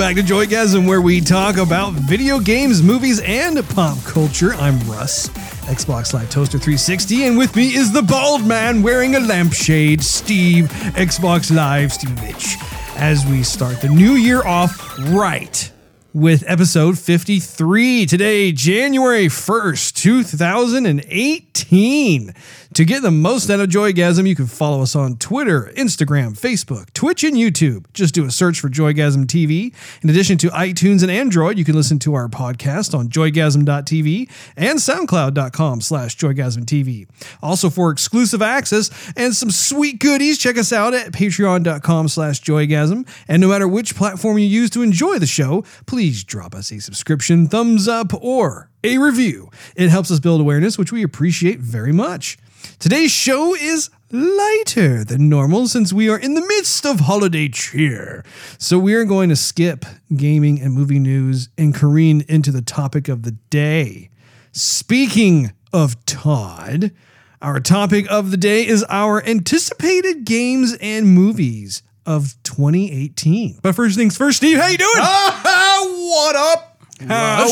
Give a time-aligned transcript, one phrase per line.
[0.00, 4.54] back to Joygasm, where we talk about video games, movies, and pop culture.
[4.54, 5.28] I'm Russ,
[5.68, 10.68] Xbox Live Toaster 360, and with me is the bald man wearing a lampshade, Steve,
[10.94, 12.56] Xbox Live Stevich,
[12.96, 15.69] as we start the new year off right
[16.12, 18.04] with episode 53.
[18.06, 22.34] Today, January 1st, 2018.
[22.72, 26.92] To get the most out of Joygasm, you can follow us on Twitter, Instagram, Facebook,
[26.92, 27.86] Twitch, and YouTube.
[27.92, 29.74] Just do a search for Joygasm TV.
[30.02, 34.78] In addition to iTunes and Android, you can listen to our podcast on joygasm.tv and
[34.78, 37.08] soundcloud.com slash joygasmtv.
[37.42, 43.04] Also for exclusive access and some sweet goodies, check us out at patreon.com slash joygasm.
[43.26, 46.80] And no matter which platform you use to enjoy the show, please drop us a
[46.80, 49.50] subscription, thumbs up, or a review.
[49.76, 52.38] It helps us build awareness, which we appreciate very much.
[52.78, 58.24] Today's show is lighter than normal since we are in the midst of holiday cheer.
[58.58, 59.84] So we are going to skip
[60.16, 64.08] gaming and movie news and careen into the topic of the day.
[64.52, 66.92] Speaking of Todd,
[67.42, 73.58] our topic of the day is our anticipated games and movies of 2018.
[73.62, 74.90] But first things first, Steve, how you doing?
[74.96, 76.82] Ah, what up?
[77.08, 77.48] How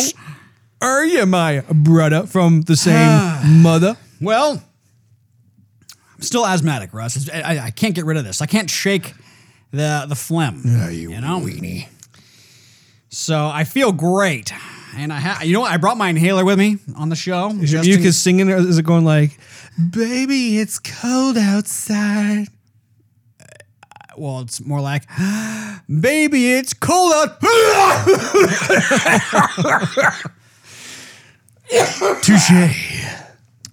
[0.81, 3.43] are you, my brother from the same ah.
[3.47, 3.97] mother?
[4.21, 4.63] Well,
[6.19, 7.17] I'm still asthmatic, Russ.
[7.17, 8.43] It's- I, I can't get rid of this.
[8.43, 9.15] I can't shake
[9.71, 10.63] the the phlegm.
[10.65, 11.41] Yeah, you, know?
[11.41, 11.89] weenie.
[13.11, 14.53] So I feel great,
[14.97, 15.73] and I ha- you know what?
[15.73, 17.51] I brought my inhaler with me on the show.
[17.51, 19.39] Is your just in- mucus singing or is it going like,
[19.91, 22.49] baby, it's cold outside?
[24.19, 25.05] Well, it's more like,
[25.89, 27.41] baby, it's cold out.
[32.23, 33.05] Touche.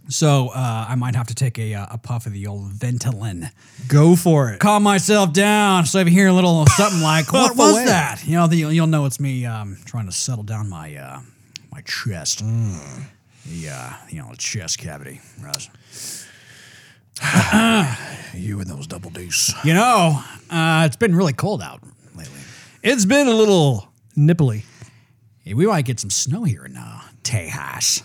[0.09, 3.49] so uh, I might have to take a, uh, a puff of the old Ventolin.
[3.87, 4.59] Go for it.
[4.59, 5.85] calm myself down.
[5.85, 7.85] So if you hear a little something like, "What was away.
[7.85, 11.19] that?" You know, the, you'll know it's me um, trying to settle down my uh,
[11.71, 15.21] my chest, the uh, you know chest cavity.
[15.41, 15.69] Russ.
[18.35, 19.53] You and those double D's.
[19.63, 21.81] You know, uh, it's been really cold out
[22.15, 22.39] lately.
[22.83, 23.87] It's been a little
[24.17, 24.63] nipply.
[25.43, 28.03] Hey, we might get some snow here in uh, Tejas.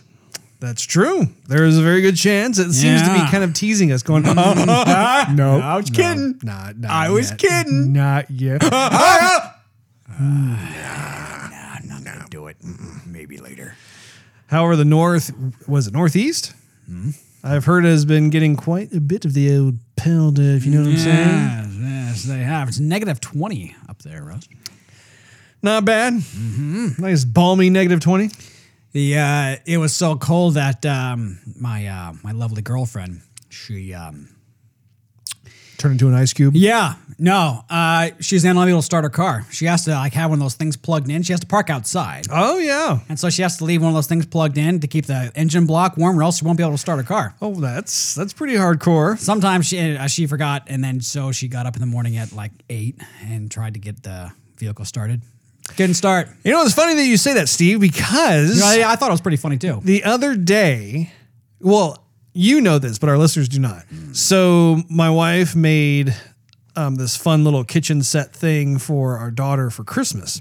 [0.61, 1.27] That's true.
[1.49, 2.59] There is a very good chance.
[2.59, 6.39] It seems to be kind of teasing us, going, no, no, I was kidding.
[6.43, 7.39] Not, not I was yet.
[7.39, 7.93] kidding.
[7.93, 8.63] Not yet.
[8.73, 9.57] Ah,
[10.11, 10.71] ah.
[11.53, 12.57] ah, I'm not gonna do it.
[13.07, 13.75] Maybe later.
[14.49, 15.31] However, the north
[15.67, 16.53] was it northeast?
[16.87, 17.11] Hmm?
[17.43, 20.81] I've heard has been getting quite a bit of the old powder, if you know
[20.83, 21.81] what I'm saying.
[21.81, 22.69] Yes, they have.
[22.69, 24.47] It's negative twenty up there, Russ.
[25.63, 26.15] Not bad.
[26.15, 27.03] Mm-hmm.
[27.03, 28.31] Nice balmy negative 20.
[28.93, 34.29] The uh, it was so cold that um, my uh, my lovely girlfriend, she um,
[35.81, 36.55] Turn into an ice cube.
[36.55, 39.45] yeah no uh, she's not able to start her car.
[39.51, 41.23] She has to like have one of those things plugged in.
[41.23, 43.01] She has to park outside, Oh, yeah.
[43.11, 45.31] and so she has to leave one of those things plugged in to keep the
[45.35, 47.35] engine block warm, or else she won't be able to start her car.
[47.43, 49.19] Oh, that's that's pretty hardcore.
[49.19, 52.33] Sometimes she uh, she forgot, and then so she got up in the morning at
[52.33, 52.97] like eight
[53.27, 55.21] and tried to get the vehicle started.
[55.77, 56.29] Didn't start.
[56.45, 59.09] You know, it's funny that you say that, Steve, because You know, I, I thought
[59.09, 59.81] it was pretty funny too.
[59.85, 61.13] the other day,
[61.61, 62.03] well,
[62.33, 63.85] you know this, but our listeners do not.
[64.13, 66.15] So my wife made
[66.77, 70.41] um, this fun little kitchen set thing for our daughter for Christmas.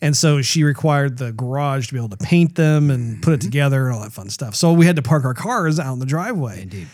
[0.00, 3.40] And so she required the garage to be able to paint them and put it
[3.40, 4.54] together and all that fun stuff.
[4.54, 6.62] So we had to park our cars out in the driveway.
[6.62, 6.86] Indeed.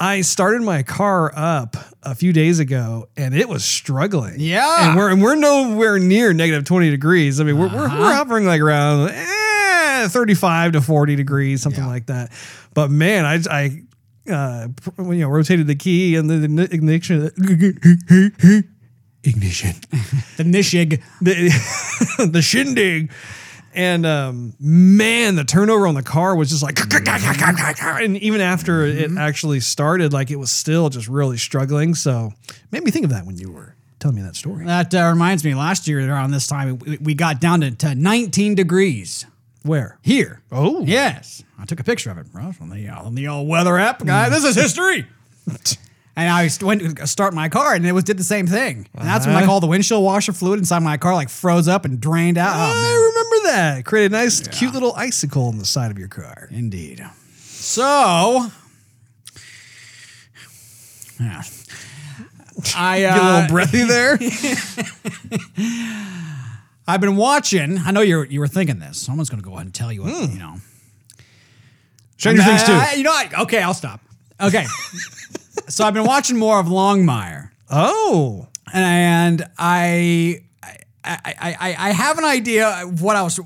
[0.00, 4.34] I started my car up a few days ago and it was struggling.
[4.38, 4.88] Yeah.
[4.90, 7.40] And we're, and we're nowhere near negative 20 degrees.
[7.40, 7.96] I mean, we're, we're, Uh-huh.
[7.98, 9.26] we're hovering like around eh,
[10.08, 11.88] 35 to 40 degrees, something Yeah.
[11.90, 12.32] like that.
[12.74, 13.82] But man, I, I,
[14.32, 17.30] uh, you know, rotated the key and the, the ignition,
[19.24, 19.74] ignition,
[20.36, 21.02] The Nishig.
[21.20, 23.10] the, the shindig.
[23.74, 29.10] And um, man, the turnover on the car was just like, and even after it
[29.16, 31.94] actually started, like it was still just really struggling.
[31.94, 32.32] So,
[32.72, 34.64] made me think of that when you were telling me that story.
[34.66, 37.94] That uh, reminds me, last year around this time, we, we got down to, to
[37.94, 39.26] 19 degrees
[39.62, 39.98] Where?
[40.02, 40.40] here.
[40.52, 41.42] Oh, Yes.
[41.58, 44.04] I took a picture of it, bro, on the, uh, on the old weather app.
[44.04, 45.06] Guy, this is history.
[46.16, 48.86] and I went to start my car, and it was did the same thing.
[48.94, 49.52] And that's when like Uh-huh.
[49.54, 52.54] all the windshield washer fluid inside my car like froze up and drained out.
[52.56, 52.72] Oh.
[52.72, 53.84] I remember that.
[53.84, 56.48] Created a nice, cute little icicle on the side of your car.
[56.52, 57.04] Indeed.
[57.36, 58.50] So,
[61.20, 61.42] yeah.
[62.76, 64.18] I uh, Get a little breathy there.
[66.88, 67.78] I've been watching.
[67.78, 68.98] I know you're you were thinking this.
[68.98, 70.32] Someone's going to go ahead and tell you what Hmm.
[70.32, 70.54] you know.
[72.16, 72.72] Stranger Things too.
[72.96, 73.38] You know, what?
[73.42, 74.00] okay, I'll stop.
[74.40, 74.64] Okay,
[75.68, 82.18] so I've been watching more of Longmire, Oh, and I, I I, I, I, have
[82.18, 83.38] an idea of what I was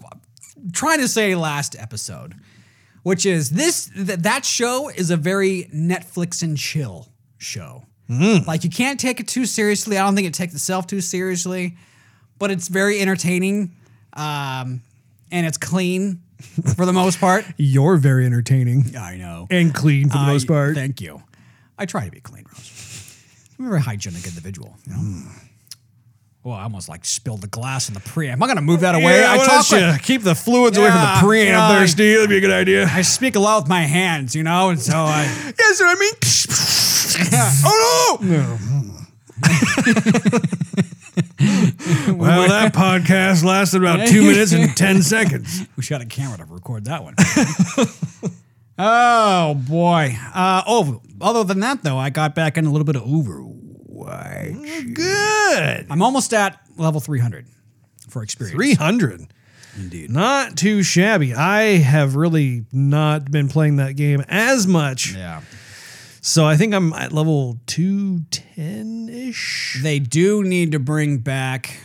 [0.73, 2.35] trying to say last episode,
[3.03, 7.09] which is this th- that show is a very Netflix and chill
[7.39, 7.85] show.
[8.09, 9.97] Like you can't take it too seriously.
[9.97, 11.77] I don't think it takes itself too seriously,
[12.43, 13.71] but it's very entertaining,
[14.15, 14.83] um,
[15.31, 16.21] and it's clean
[16.75, 17.45] for the most part.
[17.57, 19.47] You're very entertaining I know.
[19.49, 20.75] and clean for the most part.
[20.75, 21.23] Thank you.
[21.79, 23.55] I try to be clean, Rose.
[23.61, 24.77] I'm a very hygienic individual.
[24.87, 24.99] You know?
[24.99, 25.29] Hmm.
[26.43, 28.33] Well, I almost like spilled the glass in the preamp.
[28.33, 29.25] I'm not gonna move that away.
[29.25, 29.69] I why talk.
[29.69, 31.79] don't you With, keep the fluids away from the preamp yeah.
[31.79, 32.17] there, Steve.
[32.17, 32.89] That'd be a good idea.
[32.91, 35.23] I speak a lot with my hands, you know, and so I.
[35.57, 36.15] Yes, what I mean.
[37.65, 38.59] oh no!
[42.09, 45.67] Well, that podcast lasted about two minutes and ten seconds.
[45.77, 47.15] We shot a camera to record that one.
[48.79, 50.17] oh boy.
[50.35, 54.95] Uh, oh, other than that though, I got back in a little bit of Overwatch.
[54.95, 55.87] Good.
[55.91, 57.47] I'm almost at level 300
[58.09, 58.55] for experience.
[58.55, 59.27] Three hundred.
[59.77, 60.11] Indeed.
[60.11, 61.35] Not too shabby.
[61.35, 65.15] I have really not been playing that game as much.
[65.15, 65.41] Yeah.
[66.25, 69.81] So I think I'm at level 210 ish.
[69.83, 71.81] They do need to bring back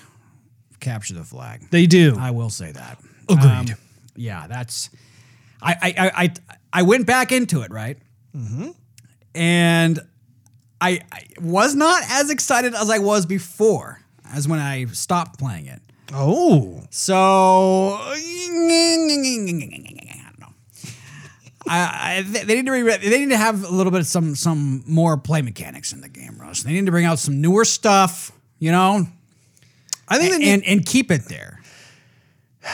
[0.80, 1.68] capture the flag.
[1.72, 2.16] They do.
[2.20, 3.00] I will say that.
[3.28, 3.46] Agreed.
[3.46, 3.66] Um,
[4.16, 4.92] yeah, that's.
[5.60, 6.34] I I I
[6.72, 7.98] I, went back into it right,
[8.36, 8.70] mm-hmm.
[9.34, 10.00] and
[10.80, 14.02] I, I was not as excited as I was before,
[14.32, 15.82] as when I stopped playing it.
[16.14, 16.84] oh.
[16.92, 19.97] So I don't know.
[21.70, 24.36] I, I, they need to re- they need to have a little bit of some
[24.36, 26.64] some more play mechanics in the game, Russ.
[26.64, 29.06] They need to bring out some newer stuff, you know,
[30.08, 31.62] I think they need, and and keep it there.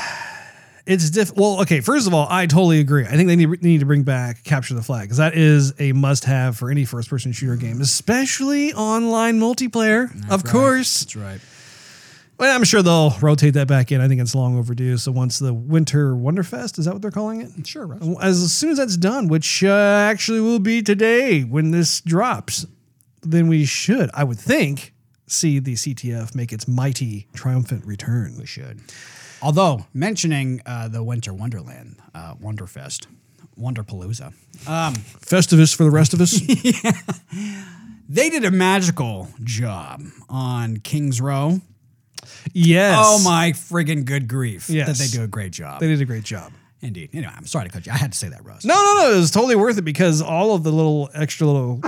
[0.85, 1.35] it's diff.
[1.35, 1.79] Well, okay.
[1.79, 3.05] First of all, I totally agree.
[3.05, 5.73] I think they need, they need to bring back capture the flag because that is
[5.79, 10.11] a must-have for any first-person shooter game, especially online multiplayer.
[10.31, 11.01] of course.
[11.01, 11.39] That's right.
[12.43, 14.01] Well, I'm sure they'll rotate that back in.
[14.01, 14.97] I think it's long overdue.
[14.97, 17.65] So once the Winter Wonderfest, is that what they're calling it?
[17.65, 18.05] Sure, Russ.
[18.21, 22.65] As soon as that's done, which uh, actually will be today when this drops,
[23.21, 24.93] then we should, I would think,
[25.25, 28.35] see the CTF make its mighty triumphant return.
[28.37, 28.81] We should.
[29.41, 33.07] Although mentioning uh, the Winter Wonderland, uh, Wonderfest,
[33.57, 34.33] Wonderpalooza,
[34.67, 36.41] um, Festivus for the rest of us.
[36.83, 36.91] yeah.
[38.09, 41.61] they did a magical job on Kings Row.
[42.51, 42.97] Yes.
[42.99, 44.69] Oh my friggin' good grief!
[44.69, 44.87] Yes.
[44.87, 45.79] That they do a great job.
[45.79, 46.51] They did a great job.
[46.81, 47.11] Indeed.
[47.13, 47.93] Anyway, I'm sorry to cut you.
[47.93, 48.65] I had to say that, Russ.
[48.65, 49.13] No, no, no.
[49.13, 51.79] It was totally worth it because all of the little extra little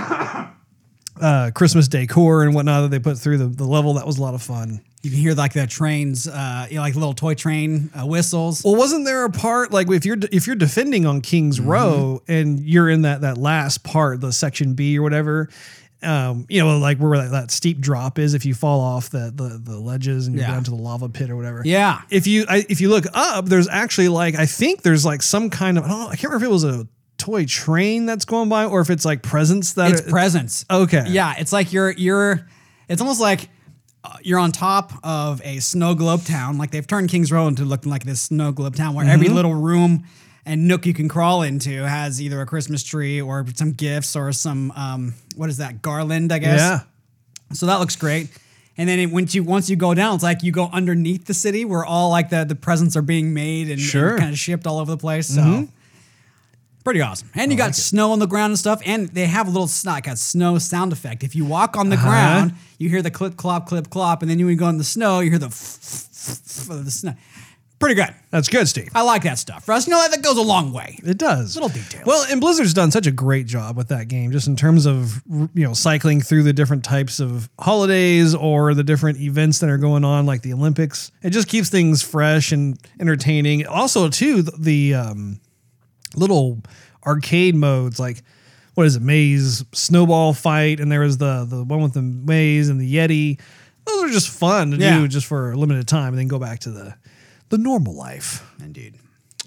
[1.20, 4.22] uh, Christmas decor and whatnot that they put through the, the level, that was a
[4.22, 4.80] lot of fun.
[5.02, 8.64] You can hear like the trains, uh, you know, like little toy train uh, whistles.
[8.64, 11.68] Well, wasn't there a part like if you're if you're defending on King's Mm-hmm.
[11.68, 15.48] Row and you're in that that last part, the section B or whatever,
[16.02, 19.32] um, you know, like where that, that steep drop is if you fall off the
[19.34, 20.48] the, the ledges and you Yeah.
[20.48, 21.62] go down to the lava pit or whatever.
[21.64, 22.02] Yeah.
[22.10, 25.50] If you I, if you look up, there's actually like I think there's like some
[25.50, 26.86] kind of I don't know I can't remember if it was a
[27.18, 30.64] toy train that's going by or if it's like presents that It's are, presents.
[30.70, 31.04] Okay.
[31.08, 32.46] Yeah, it's like you're you're.
[32.88, 33.48] It's almost like
[34.04, 36.58] uh, you're on top of a snow globe town.
[36.58, 39.34] Like they've turned Kings Row into looking like this snow globe town, where every Mm-hmm.
[39.34, 40.04] little room
[40.46, 44.32] and nook you can crawl into has either a Christmas tree or some gifts or
[44.32, 46.32] some um, what is that garland?
[46.32, 46.60] I guess.
[46.60, 46.80] yeah.
[47.52, 48.30] So that looks great.
[48.78, 51.34] And then it, once you once you go down, it's like you go underneath the
[51.34, 54.10] city where all like the the presents are being made and, Sure.
[54.10, 54.18] Mm-hmm.
[54.18, 55.28] kind of shipped all over the place.
[55.34, 55.68] So
[56.84, 57.28] pretty awesome.
[57.34, 58.80] And you got snow on the ground and stuff.
[58.86, 61.24] And they have a little like a snow sound effect.
[61.24, 62.06] If you walk on the Uh-huh.
[62.08, 64.84] ground, you hear the clip clop clip clop, and then when you go in the
[64.84, 67.14] snow, you hear the of the snow.
[67.78, 68.08] Pretty good.
[68.30, 68.88] That's good, Steve.
[68.94, 69.68] I like that stuff.
[69.68, 70.98] Russ, you know that, goes a long way.
[71.04, 71.56] It does.
[71.56, 72.06] Little details.
[72.06, 75.22] Well, and Blizzard's done such a great job with that game, just in terms of
[75.28, 79.76] you know cycling through the different types of holidays or the different events that are
[79.76, 81.12] going on, like the Olympics.
[81.22, 83.66] It just keeps things fresh and entertaining.
[83.66, 85.40] Also, too, the, the um,
[86.14, 86.62] little
[87.06, 88.22] arcade modes, like
[88.74, 92.70] what is it, maze, snowball fight, and there was the the one with the maze
[92.70, 93.38] and the Yeti.
[93.84, 94.98] Those are just fun to Yeah.
[94.98, 96.94] do just for a limited time, and then go back to the
[97.48, 98.48] the normal life.
[98.60, 98.96] Indeed.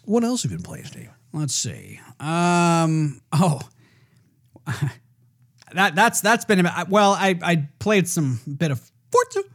[0.06, 1.10] What else have you been playing, Steve?
[1.34, 2.00] Let's see.
[2.20, 3.22] Um.
[3.32, 3.62] Oh.
[5.74, 7.14] that that's that's been well.
[7.14, 9.48] I I played some bit of Forza,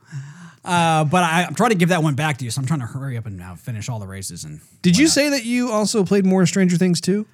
[0.64, 2.50] uh, but I, I'm trying to give that one back to you.
[2.50, 4.44] So I'm trying to hurry up and uh, finish all the races.
[4.44, 7.26] And Did you say that you also played more Stranger Things too?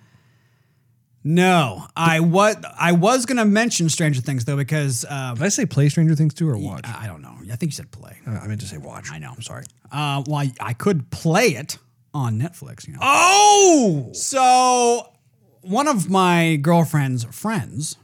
[1.23, 5.67] No, I was I was gonna mention Stranger Things though because um, Did I say
[5.67, 6.87] play Stranger Things too or watch?
[6.87, 7.35] I don't know.
[7.53, 8.19] I think you said play.
[8.27, 9.11] I meant to say watch.
[9.11, 9.33] I know.
[9.37, 9.65] I'm sorry.
[9.93, 11.79] Uh, well, I, I could play it
[12.15, 12.87] on Netflix.
[12.87, 13.00] You know.
[13.03, 15.12] Oh, So,
[15.62, 17.97] one of my girlfriend's friends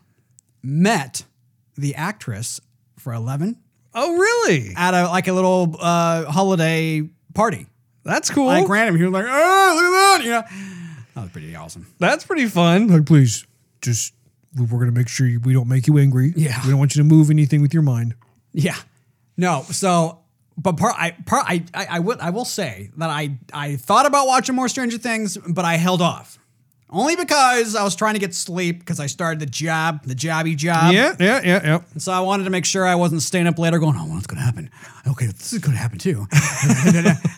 [0.62, 1.24] met
[1.76, 2.60] the actress
[2.98, 3.56] for 11
[3.94, 4.72] Oh, really?
[4.76, 7.66] at a like a little uh, holiday party.
[8.04, 8.46] That's cool.
[8.46, 10.85] Like random, he was like, "Oh, look at that!" You know,
[11.16, 11.86] that was pretty awesome.
[11.98, 12.88] That's pretty fun.
[12.88, 13.46] Like, please,
[13.80, 14.12] just
[14.54, 16.34] we're gonna make sure we don't make you angry.
[16.36, 16.60] Yeah.
[16.62, 18.14] we don't want you to move anything with your mind.
[18.52, 18.76] Yeah.
[19.38, 19.62] No.
[19.70, 20.18] So,
[20.58, 24.04] but part I part I I, I will I will say that I I thought
[24.04, 26.38] about watching more Stranger Things, but I held off.
[26.90, 30.54] Only because I was trying to get sleep because I started the job, the jobby
[30.54, 30.92] job.
[30.92, 31.80] yeah, yeah, yeah, yeah.
[31.92, 34.28] And so I wanted to make sure I wasn't staying up later going, oh, what's
[34.28, 34.70] going to happen?
[35.08, 36.26] Okay, this is going to happen too.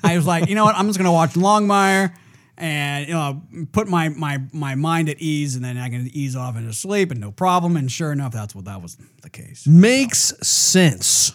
[0.04, 0.76] I was like, you know what?
[0.76, 2.12] I'm just going to watch Longmire
[2.58, 6.34] and, you know, put my, my, my mind at ease and then I can ease
[6.34, 7.76] off into sleep and no problem.
[7.76, 9.66] And sure enough, that's what that was the case.
[9.66, 11.32] Makes sense.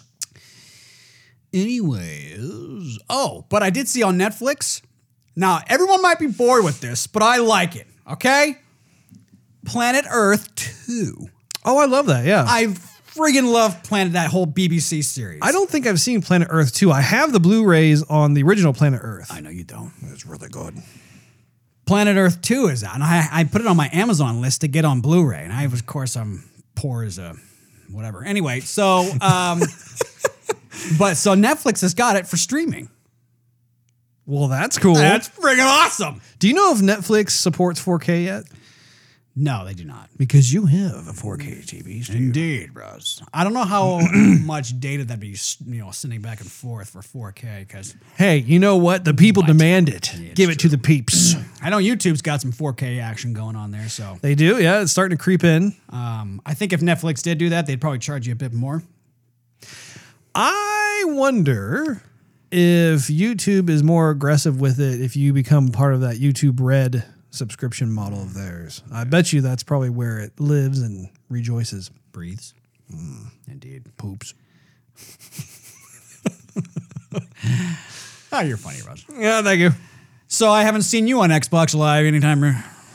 [1.52, 4.82] Anyways, oh, but I did see on Netflix.
[5.34, 8.58] Now, everyone might be bored with this, but I like it, okay?
[9.64, 10.54] Planet Earth
[10.86, 11.16] 2.
[11.64, 12.26] Oh, I love that.
[12.26, 12.44] Yeah.
[12.46, 12.66] I
[13.14, 15.40] friggin' love Planet, that whole BBC series.
[15.42, 16.90] I don't think I've seen Planet Earth 2.
[16.90, 19.28] I have the Blu-rays on the original Planet Earth.
[19.30, 19.92] I know you don't.
[20.12, 20.76] It's really good.
[21.86, 22.94] Planet Earth 2 is out.
[22.94, 25.42] And I, I put it on my Amazon list to get on Blu-ray.
[25.44, 27.34] And I, of course, I'm poor as a
[27.90, 28.24] whatever.
[28.24, 29.60] Anyway, so, um,
[30.98, 32.88] but so Netflix has got it for streaming.
[34.26, 34.94] Well, that's cool.
[34.94, 36.22] That's friggin' awesome.
[36.38, 38.44] Do you know if Netflix supports 4K yet?
[39.36, 40.10] No, they do not.
[40.16, 42.04] Because you have a 4K TV.
[42.04, 42.14] Steve.
[42.16, 43.20] Indeed, bros.
[43.32, 43.98] I don't know how
[44.44, 45.36] much data that'd be,
[45.66, 47.00] you know, sending back and forth for
[47.32, 49.04] 4K because Hey, you know what?
[49.04, 50.14] The people demand it.
[50.14, 51.34] it's Give it to the peeps.
[51.60, 53.88] I know YouTube's got some 4K action going on there.
[53.88, 54.62] So they do.
[54.62, 55.74] Yeah, it's starting to creep in.
[55.90, 58.84] um, I think if Netflix did do that, they'd probably charge you a bit more.
[60.34, 62.02] I wonder
[62.50, 67.04] if YouTube is more aggressive with it if you become part of that YouTube Red
[67.34, 68.34] subscription model of mm.
[68.34, 68.82] theirs.
[68.92, 71.90] I bet you that's probably where it lives and rejoices.
[72.12, 72.54] Breathes.
[72.92, 73.26] Mm.
[73.48, 73.96] Indeed.
[73.96, 74.34] Poops.
[78.34, 79.04] Oh, you're funny, Russ.
[79.16, 79.70] Yeah, thank you.
[80.26, 82.40] So I haven't seen you on Xbox Live anytime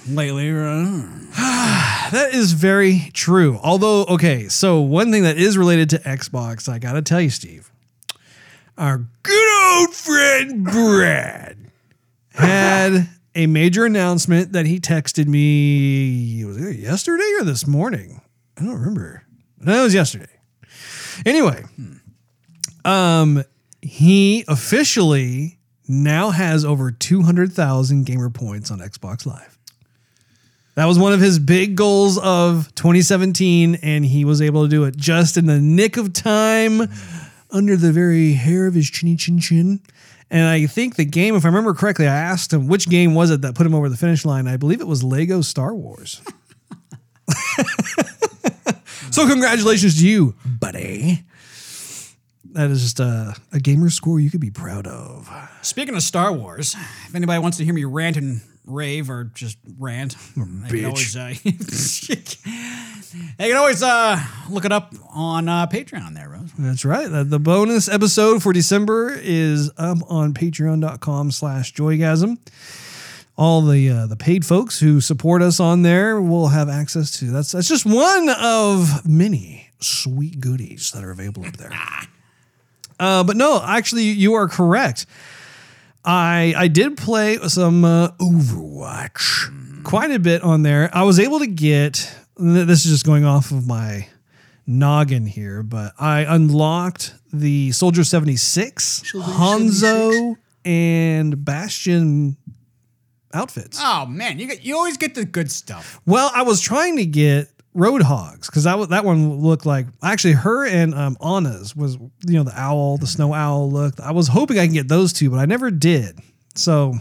[0.09, 0.51] lately.
[0.51, 1.07] uh,
[2.11, 3.57] That is very true.
[3.63, 7.71] Although, okay, so one thing that is related to Xbox, I gotta tell you, Steve,
[8.77, 11.57] our good old friend Brad
[12.33, 13.07] had
[13.39, 16.43] a major announcement that he texted me.
[16.43, 18.19] Was it yesterday or this morning?
[18.57, 19.23] I don't remember.
[19.61, 20.27] It was yesterday.
[21.25, 21.63] Anyway,
[22.83, 23.45] um,
[23.81, 29.57] he officially now has over 200,000 gamer points on Xbox Live.
[30.75, 34.83] That was one of his big goals of 2017, and he was able to do
[34.83, 36.89] it just in the nick of time
[37.51, 39.79] under the very hair of his chinny chin chin.
[40.31, 43.31] And I think the game, if I remember correctly, I asked him which game was
[43.31, 44.47] it that put him over the finish line.
[44.47, 46.21] I believe it was Lego Star Wars.
[49.11, 51.23] so, congratulations to you, buddy.
[52.51, 55.29] That is just a, a gamer score you could be proud of.
[55.61, 56.75] Speaking of Star Wars,
[57.07, 61.15] if anybody wants to hear me rant and rave or just rant, they can always,
[61.15, 61.33] uh,
[63.37, 66.51] they can always uh, look it up on uh, Patreon there, Rose.
[66.57, 67.09] That's right.
[67.09, 72.37] The, the bonus episode for December is up on patreon.com slash joygasm.
[73.37, 77.25] All the uh, the paid folks who support us on there will have access to
[77.31, 81.71] that's that's just one of many sweet goodies that are available up there.
[82.99, 85.05] Uh, but no, actually, you are correct.
[86.05, 90.89] I I did play some uh, Overwatch quite a bit on there.
[90.93, 94.07] I was able to get this is just going off of my
[94.65, 102.37] noggin here, but I unlocked the Soldier 76, Hanzo, and Bastion
[103.33, 103.79] outfits.
[103.81, 105.99] Oh man, you get you always get the good stuff.
[106.05, 110.65] Well, I was trying to get Roadhogs because that that one looked like actually her
[110.65, 111.95] and um, Ana's was
[112.25, 113.99] you know the owl, the snow owl look.
[113.99, 116.19] I was hoping I can get those two, but I never did.
[116.55, 116.95] So,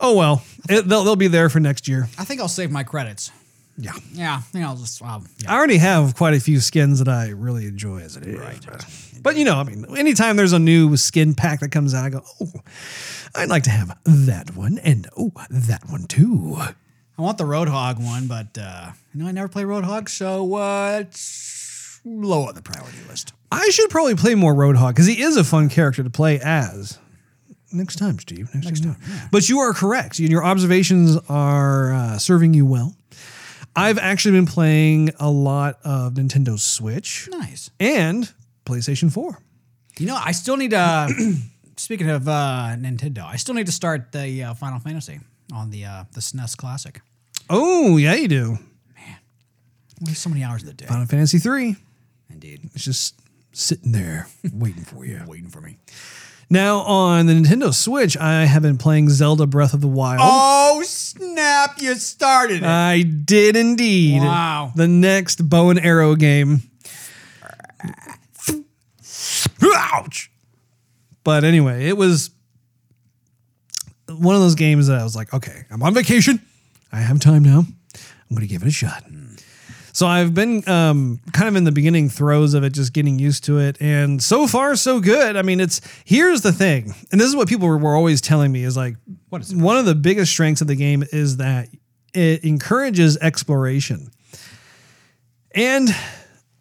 [0.00, 2.08] oh well, it, they'll they'll be there for next year.
[2.18, 3.30] I think I'll save my credits.
[3.80, 5.00] Yeah, Yeah, I think I'll just.
[5.02, 5.52] Um, yeah.
[5.52, 8.38] I already have quite a few skins that I really enjoy as it is.
[8.38, 8.60] Right.
[8.66, 8.84] But,
[9.22, 12.10] but, you know, I mean, anytime there's a new skin pack that comes out, I
[12.10, 12.52] go, oh,
[13.34, 16.58] I'd like to have that one and oh, that one too.
[17.20, 21.00] I want the Roadhog one, but uh, you know I never play Roadhog, so uh,
[21.02, 23.34] it's low on the priority list.
[23.52, 26.98] I should probably play more Roadhog because he is a fun character to play as.
[27.72, 28.48] Next time, Steve.
[28.54, 28.96] Next, time.
[29.30, 30.18] But you are correct.
[30.18, 32.96] Your observations are uh, serving you well.
[33.76, 37.70] I've actually been playing a lot of Nintendo Switch Nice.
[37.78, 38.32] and
[38.64, 39.38] PlayStation 4.
[39.98, 41.34] You know, I still need to.
[41.76, 45.20] speaking of uh, Nintendo, I still need to start the uh, Final Fantasy
[45.52, 47.02] on the uh, the SNES Classic.
[47.50, 48.58] Oh, yeah, you do.
[50.00, 50.86] Only so many hours of the day.
[50.86, 51.76] Final Fantasy 3.
[52.30, 52.60] Indeed.
[52.74, 53.20] It's just
[53.52, 55.20] sitting there waiting for you.
[55.26, 55.76] Waiting for me.
[56.48, 60.20] Now on the Nintendo Switch, I have been playing Zelda Breath of the Wild.
[60.22, 61.80] Oh snap!
[61.80, 62.64] You started it.
[62.64, 64.20] I did indeed.
[64.20, 64.72] Wow.
[64.74, 66.62] The next bow and arrow game.
[69.62, 70.30] Ouch.
[71.22, 72.30] But anyway, it was
[74.08, 76.40] one of those games that I was like, okay, I'm on vacation.
[76.92, 77.64] I have time now.
[77.94, 79.04] I'm going to give it a shot.
[79.92, 83.44] So I've been um, kind of in the beginning throes of it, just getting used
[83.44, 85.36] to it, and so far so good.
[85.36, 88.62] I mean, it's here's the thing, and this is what people were, always telling me
[88.62, 88.94] is like,
[89.30, 89.58] What is it?
[89.58, 91.68] one of the biggest strengths of the game is that
[92.14, 94.10] it encourages exploration,
[95.54, 95.88] and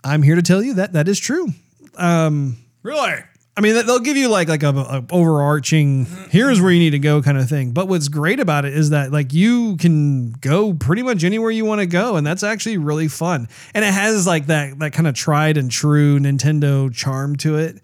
[0.04, 1.50] I'm here to tell you that that is true.
[1.98, 3.14] really?
[3.60, 7.00] I mean, they'll give you like like a, a overarching here's where you need to
[7.00, 7.72] go kind of thing.
[7.72, 11.66] But what's great about it is that like you can go pretty much anywhere you
[11.66, 13.50] want to go, and that's actually really fun.
[13.74, 17.82] And it has like that that kind of tried and true Nintendo charm to it,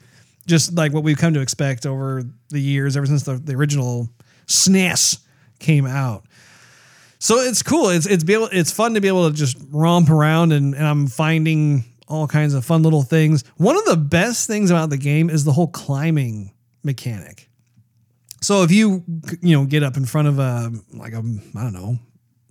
[0.47, 4.07] just like what we've come to expect over the years, ever since the, the original
[4.47, 5.17] SNES
[5.59, 6.23] came out.
[7.19, 7.89] So it's cool.
[7.89, 10.87] It's it's be able, it's fun to be able to just romp around and, and
[10.87, 13.43] I'm finding all kinds of fun little things.
[13.57, 16.51] One of the best things about the game is the whole climbing
[16.83, 17.49] mechanic.
[18.41, 19.03] So if you
[19.41, 21.97] you know get up in front of a like a I don't know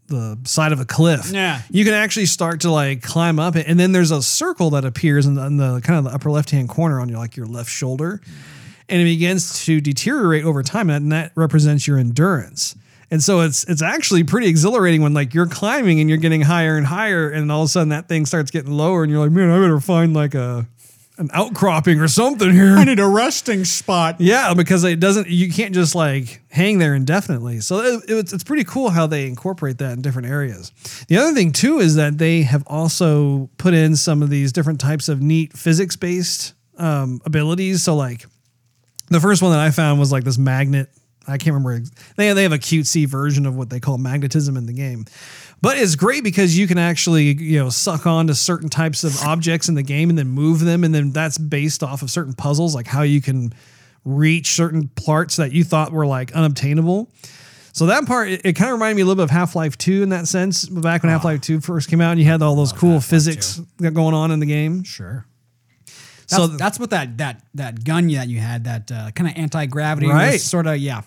[0.09, 1.63] the side of a cliff, Yeah.
[1.71, 4.85] you can actually start to like climb up it, and then there's a circle that
[4.85, 7.37] appears in the, in the kind of the upper left hand corner on your like
[7.37, 8.21] your left shoulder,
[8.89, 12.75] and it begins to deteriorate over time, and that represents your endurance.
[13.15, 16.77] And so it's it's actually pretty exhilarating when like you're climbing and you're getting higher
[16.77, 19.31] and higher, and all of a sudden that thing starts getting lower, and you're like,
[19.31, 20.67] man, I better find like a
[21.19, 22.75] an outcropping or something here.
[22.77, 24.17] I need a resting spot.
[24.21, 25.29] Yeah, because it doesn't.
[25.29, 27.61] You can't just like hang there indefinitely.
[27.61, 30.73] So it, it's it's pretty cool how they incorporate that in different areas.
[31.07, 34.81] The other thing too is that they have also put in some of these different
[34.81, 37.85] types of neat physics based um, abilities.
[37.85, 38.27] So like
[39.09, 40.89] the first one that I found was like this magnet.
[41.27, 41.81] I can't remember.
[42.17, 45.05] They they have a cutesy version of what they call magnetism in the game,
[45.63, 49.21] but it's great because you can actually you know suck on to certain types of
[49.23, 52.35] objects in the game and then move them, and then that's based off of certain
[52.35, 53.53] puzzles, like how you can
[54.05, 57.11] reach certain parts that you thought were like unobtainable.
[57.73, 59.77] So that part, it, it kind of reminded me a little bit of Half Life
[59.77, 60.65] Two in that sense.
[60.69, 63.61] Back when Half Life Two first came out, and you had all those cool physics
[63.79, 64.85] that going on in the game.
[64.85, 65.27] Sure.
[66.27, 69.37] So That's, that's what that that that gun that you had that uh, kind of
[69.37, 70.41] anti gravity Right.
[70.41, 71.03] sort of yeah.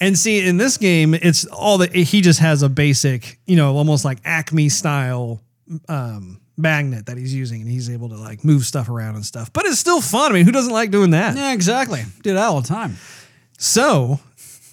[0.00, 3.76] And see, in this game, it's all that he just has a basic, you know,
[3.76, 5.40] almost like Acme style
[5.88, 9.52] um, magnet that he's using, and he's able to like move stuff around and stuff.
[9.52, 10.30] But it's still fun.
[10.30, 11.36] I mean, who doesn't like doing that?
[11.36, 12.02] Yeah, exactly.
[12.22, 12.96] Do that all the time.
[13.58, 14.20] So,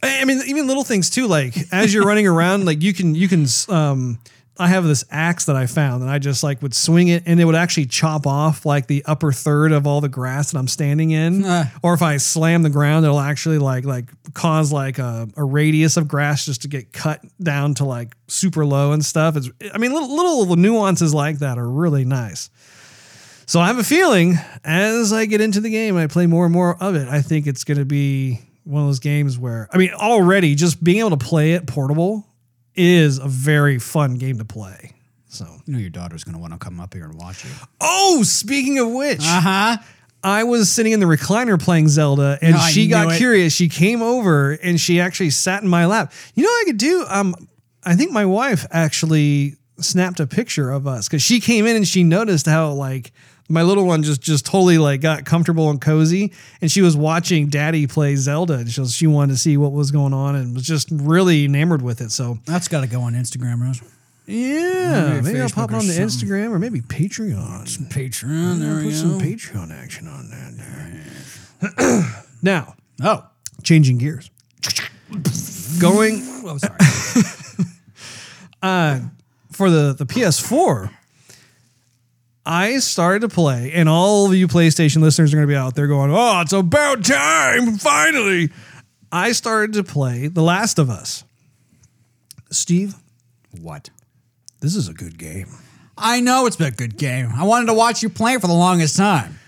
[0.03, 1.27] I I mean, even little things too.
[1.27, 3.45] Like as you're running around, like you can you can.
[3.69, 4.19] Um,
[4.57, 7.39] I have this axe that I found, and I just like would swing it, and
[7.39, 10.67] it would actually chop off like the upper third of all the grass that I'm
[10.67, 11.43] standing in.
[11.43, 11.65] Uh.
[11.83, 15.97] or if I slam the ground, it'll actually like like cause like a, a radius
[15.97, 19.35] of grass just to get cut down to like super low and stuff.
[19.35, 22.49] It's I mean, little little nuances like that are really nice.
[23.47, 26.53] So I have a feeling as I get into the game I play more and
[26.53, 29.77] more of it, I think it's going to be one of those games where I
[29.77, 32.25] mean, already just being able to play it portable
[32.75, 34.91] is a very fun game to play.
[35.27, 37.51] So, You know your daughter's gonna want to come up here and watch it.
[37.81, 39.77] oh, speaking of which, Uh huh.
[40.23, 43.17] I was sitting in the recliner playing Zelda, and No, she got it.
[43.17, 43.53] curious.
[43.53, 46.11] She came over and she actually sat in my lap.
[46.33, 47.05] You know what I could do?
[47.09, 47.35] Um,
[47.83, 51.87] I think my wife actually snapped a picture of us because she came in and
[51.87, 53.11] she noticed how like
[53.47, 56.31] my little one just just totally like got comfortable and cozy,
[56.61, 59.71] and she was watching Daddy play Zelda, and she was, she wanted to see what
[59.71, 62.11] was going on and was just really enamored with it.
[62.11, 63.81] So That's got to go on Instagram, Rose.
[64.25, 65.93] yeah, Maybe maybe I'll pop on the.
[65.93, 67.67] Instagram or maybe Patreon.
[67.67, 68.59] some Patreon.
[68.59, 69.19] There Put some.
[69.21, 72.15] Patreon action on that.
[72.41, 73.25] now, Oh.
[73.63, 74.29] changing gears.
[75.79, 76.77] Going Oh, sorry.
[78.61, 78.99] uh
[79.51, 80.89] for the, the PS4,
[82.45, 85.75] I started to play, and all of you PlayStation listeners are going to be out
[85.75, 88.51] there going, Oh, it's about time, finally.
[89.11, 91.23] I started to play The Last of Us.
[92.51, 92.95] Steve,
[93.59, 93.89] what?
[94.65, 95.47] this is a good game.
[95.97, 97.29] I know it's been a good game.
[97.33, 99.39] I wanted to watch you play it for the longest time.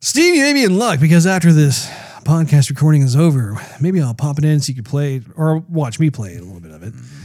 [0.00, 1.88] Steve, you may be in luck because after this
[2.24, 5.58] podcast recording is over, maybe I'll pop it in so you can play it or
[5.58, 6.94] watch me play a little bit of it.
[6.94, 7.24] Mm-hmm.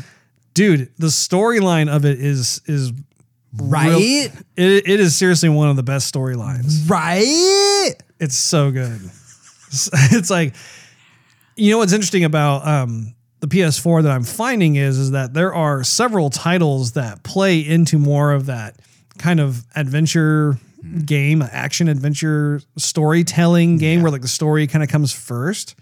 [0.56, 2.92] Dude, the storyline of it is is
[3.58, 3.90] Right?
[3.90, 6.90] real- it, it is seriously one of the best storylines.
[6.90, 7.94] Right?
[8.20, 9.02] It's so good.
[9.68, 10.54] It's, it's like
[11.56, 15.54] you know what's interesting about um, the PS4 that I'm finding is is that there
[15.54, 18.80] are several titles that play into more of that
[19.18, 20.58] kind of adventure
[21.06, 25.76] game, action adventure storytelling game where like the story kind of comes first.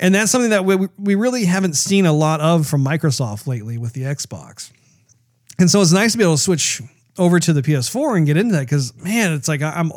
[0.00, 3.78] And that's something that we, we really haven't seen a lot of from Microsoft lately
[3.78, 4.72] with the Xbox.
[5.58, 6.82] And so it's nice to be able to switch
[7.18, 9.92] over to the PS4 and get into that because man, it's like I- I'm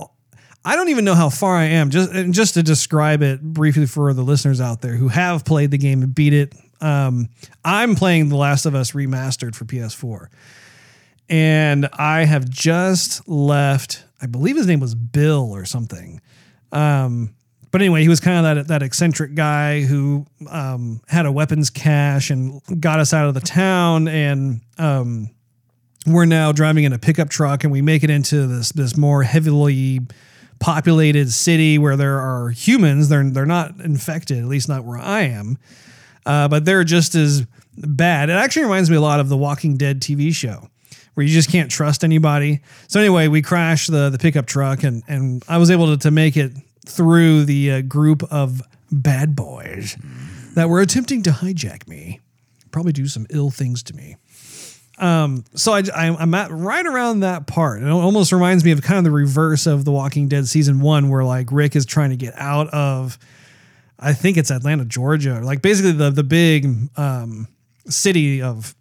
[0.65, 1.89] I don't even know how far I am.
[1.89, 5.77] Just just to describe it briefly for the listeners out there who have played the
[5.77, 6.53] game and beat it.
[6.81, 7.29] Um,
[7.63, 10.27] I'm playing The Last of Us remastered for PS4,
[11.29, 14.03] and I have just left.
[14.21, 16.21] I believe his name was Bill or something.
[16.71, 17.33] Um,
[17.71, 21.69] but anyway, he was kind of that that eccentric guy who um, had a weapons
[21.69, 24.61] cache and got us out of the town and.
[24.77, 25.29] Um,
[26.07, 29.23] we're now driving in a pickup truck and we make it into this this more
[29.23, 29.99] heavily
[30.59, 33.09] populated city where there are humans.
[33.09, 35.57] They're they're not infected, at least not where I am,
[36.25, 37.45] uh, but they're just as
[37.77, 38.29] bad.
[38.29, 40.69] It actually reminds me a lot of the Walking Dead TV show,
[41.13, 42.61] where you just can't trust anybody.
[42.87, 46.11] So anyway, we crashed the the pickup truck and and I was able to, to
[46.11, 46.53] make it
[46.85, 49.97] through the uh, group of bad boys
[50.55, 52.21] that were attempting to hijack me,
[52.71, 54.15] probably do some ill things to me.
[54.97, 57.79] Um, so I, I, am at right around that part.
[57.79, 60.79] and It almost reminds me of kind of the reverse of The Walking Dead season
[60.79, 63.19] one, where like Rick is trying to get out of,
[63.99, 67.47] I think it's Atlanta, Georgia, like basically the the big um,
[67.87, 68.75] city of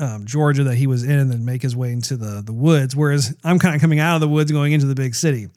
[0.00, 2.96] um, Georgia that he was in, and then make his way into the the woods.
[2.96, 5.48] Whereas I'm kind of coming out of the woods, going into the big city,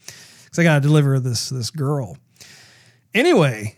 [0.44, 2.18] because I got to deliver this this girl.
[3.14, 3.78] Anyway,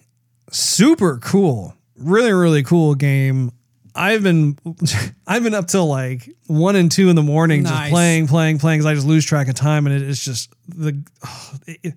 [0.51, 3.51] super cool, really really cool game.
[3.95, 4.57] I've been
[5.27, 8.79] I've been up till like one and two in the morning just playing, playing, playing
[8.79, 11.01] because I just lose track of time and it is just the
[11.67, 11.95] it-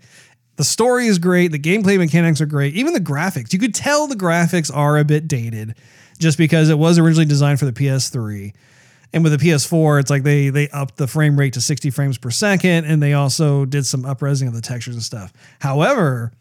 [0.57, 3.53] the story is great, the gameplay mechanics are great, even the graphics.
[3.53, 5.77] You could tell the graphics are a bit dated
[6.19, 8.53] just because it was originally designed for the PS3.
[9.13, 12.19] And with the PS4, it's like they they upped the frame rate to 60 frames
[12.19, 15.33] per second and they also did some upresing of the textures and stuff.
[15.61, 16.33] However,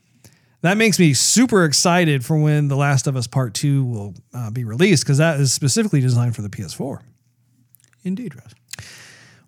[0.61, 4.49] that makes me super excited for when The Last of Us Part 2 will uh,
[4.51, 7.01] be released because that is specifically designed for the PS4.
[8.03, 8.53] Indeed, Russ.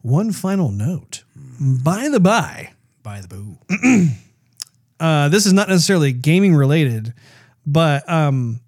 [0.01, 1.23] One final note.
[1.59, 2.71] By the by,
[3.03, 3.57] By the boo.
[4.99, 7.13] uh, this is not necessarily gaming related,
[7.65, 8.61] but um,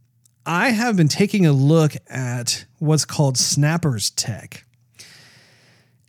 [0.46, 4.66] I have been taking a look at what's called Snappers Tech.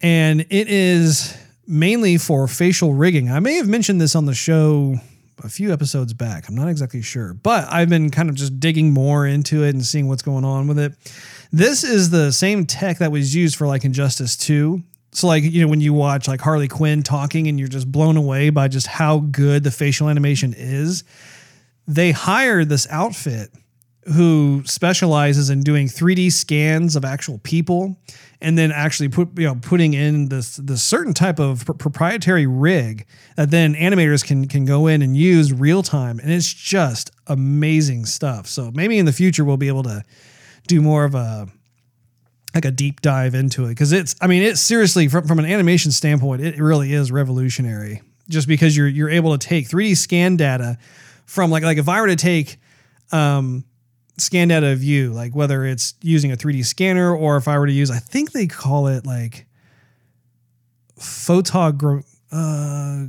[0.01, 3.31] And it is mainly for facial rigging.
[3.31, 4.97] I may have mentioned this on the show
[5.45, 6.49] a few episodes back.
[6.49, 9.85] I'm not exactly sure, but I've been kind of just digging more into it and
[9.85, 10.93] seeing what's going on with it.
[11.53, 14.83] This is the same tech that was used for like Injustice 2.
[15.13, 18.17] So like, you know, when you watch like Harley Quinn talking and you're just blown
[18.17, 21.05] away by just how good the facial animation is,
[21.87, 23.51] they hired this outfit
[24.05, 27.97] who specializes in doing 3D scans of actual people
[28.41, 32.47] and then actually put you know putting in this this certain type of pr- proprietary
[32.47, 37.11] rig that then animators can can go in and use real time and it's just
[37.29, 38.49] amazing stuff.
[38.49, 40.03] So maybe in the future we'll be able to
[40.67, 41.47] do more of a
[42.55, 43.69] like a deep dive into it.
[43.69, 48.03] Because it's I mean it's seriously from, from an animation standpoint it really is revolutionary.
[48.29, 50.77] Just because you're you're able to take 3D scan data
[51.25, 52.59] from like like if I were to take
[53.13, 53.65] um
[54.19, 57.67] scan out of you like whether it's using a 3D scanner or if I were
[57.67, 59.47] to use I think they call it like
[60.99, 63.07] photogra uh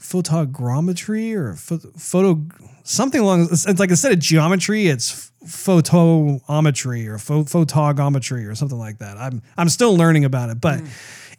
[0.00, 2.42] photogrammetry or pho- photo
[2.84, 8.98] something along it's, like instead of geometry it's photometry or pho- photogometry or something like
[8.98, 9.16] that.
[9.16, 10.80] I'm i'm still learning about it but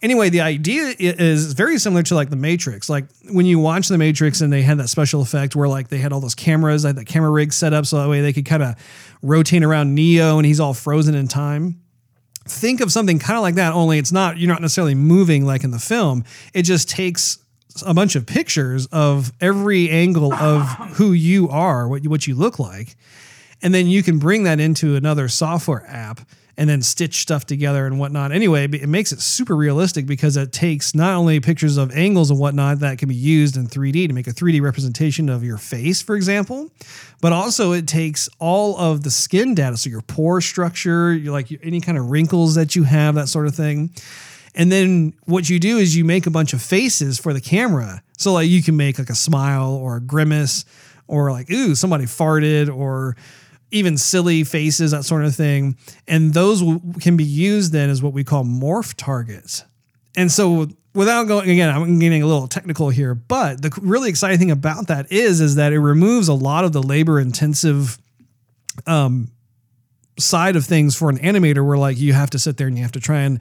[0.03, 2.89] anyway the idea is very similar to like the matrix.
[2.89, 5.97] Like when you watch the matrix and they had that special effect where like they
[5.97, 8.45] had all those cameras like the camera rig set up so that way they could
[8.45, 8.75] kind of
[9.23, 11.79] rotate around neo and he's all frozen in time.
[12.45, 15.63] Think of something kind of like that only it's not you're not necessarily moving like
[15.63, 16.25] in the film.
[16.53, 17.39] It just takes
[17.83, 22.35] a bunch of pictures of every angle of who you are what you, what you
[22.35, 22.95] look like
[23.63, 26.19] and then you can bring that into another software app
[26.57, 28.31] and then stitch stuff together and whatnot.
[28.31, 32.39] Anyway, it makes it super realistic because it takes not only pictures of angles and
[32.39, 36.01] whatnot that can be used in 3D to make a 3D representation of your face,
[36.01, 36.69] for example,
[37.21, 41.47] but also it takes all of the skin data, so your pore structure, your, like
[41.63, 43.89] any kind of wrinkles that you have, that sort of thing.
[44.55, 48.03] And then what you do is you make a bunch of faces for the camera.
[48.17, 50.65] So like you can make like a smile or a grimace
[51.07, 53.15] or like ooh somebody farted or
[53.73, 55.77] even silly faces that sort of thing.
[56.07, 56.63] And those
[57.01, 59.63] can be used then as what we call morph targets.
[60.15, 64.38] And so without going again, I'm getting a little technical here, but the really exciting
[64.38, 67.97] thing about that is is that it removes a lot of the labor intensive
[68.88, 69.29] um
[70.19, 72.83] side of things for an animator where like you have to sit there and you
[72.83, 73.39] have to try and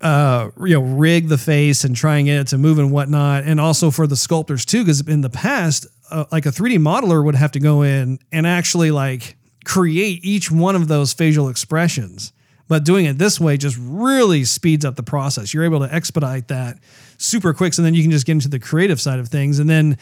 [0.00, 3.90] uh, you know, rig the face and trying it to move and whatnot, and also
[3.90, 7.52] for the sculptors too, because in the past, uh, like a 3D modeler would have
[7.52, 12.32] to go in and actually like create each one of those facial expressions.
[12.68, 15.54] But doing it this way just really speeds up the process.
[15.54, 16.78] You're able to expedite that
[17.16, 19.68] super quick, so then you can just get into the creative side of things, and
[19.68, 19.96] then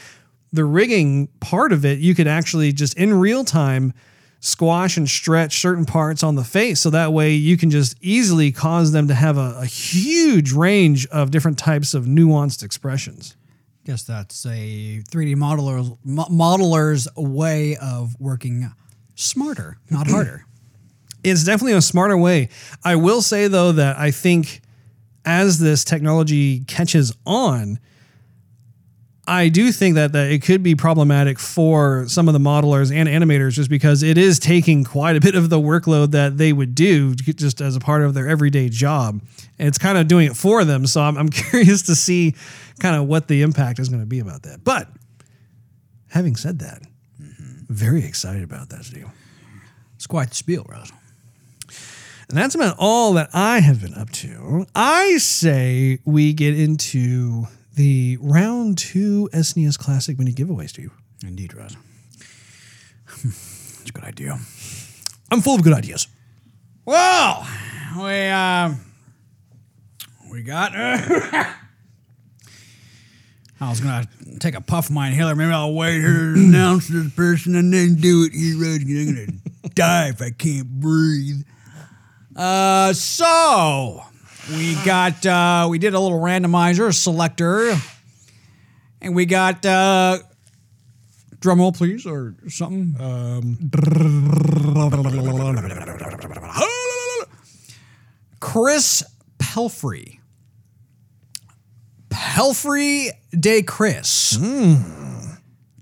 [0.53, 3.93] the rigging part of it, you could actually just in real time
[4.41, 6.81] squash and stretch certain parts on the face.
[6.81, 11.07] So that way you can just easily cause them to have a, a huge range
[11.07, 13.37] of different types of nuanced expressions.
[13.87, 18.69] Guess that's a 3D modeler, mo- modeler's way of working
[19.15, 20.45] smarter, not harder.
[21.25, 22.51] It's definitely a smarter way.
[22.85, 24.61] I will say though that I think
[25.25, 27.81] as this technology catches on,
[29.29, 33.09] I do think that, that it could be problematic for some of the modelers and
[33.09, 36.75] animators just because it is taking quite a bit of the workload that they would
[36.75, 39.21] do just as a part of their everyday job.
[39.59, 40.87] And it's kind of doing it for them.
[40.87, 42.35] So I'm, I'm curious to see
[42.79, 44.63] kind of what the impact is going to be about that.
[44.63, 44.89] But
[46.09, 46.83] having said that,
[47.21, 47.73] mm-hmm.
[47.73, 49.09] very excited about that, Steve.
[49.97, 50.93] It's quite the spiel, Rose.
[52.29, 54.67] And that's about all that I have been up to.
[54.75, 60.91] I say we get into the round two SNES Classic mini giveaway, Steve.
[61.25, 61.77] Indeed, Rose.
[63.25, 64.39] it's a good idea.
[65.31, 66.09] I'm full of good ideas.
[66.85, 67.47] Well,
[67.97, 68.73] we uh,
[70.31, 70.73] we got.
[73.59, 74.07] I was gonna
[74.39, 75.35] take a puff of my inhaler.
[75.35, 78.33] Maybe I'll wait here to announce this person and then do it.
[78.35, 79.27] Here, Rose, 'cause I'm gonna
[79.75, 81.43] die if I can't breathe.
[82.37, 84.03] Uh, so
[84.51, 87.75] we got uh, we did a little randomizer, a selector,
[89.01, 90.19] and we got uh,
[91.41, 92.95] drum roll, please, or something.
[93.01, 93.71] Um,
[98.41, 99.03] Chris
[99.39, 100.21] Pelfrey.
[102.11, 104.39] Pelfrey de Chris.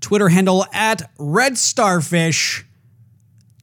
[0.01, 2.65] Twitter handle at Red Starfish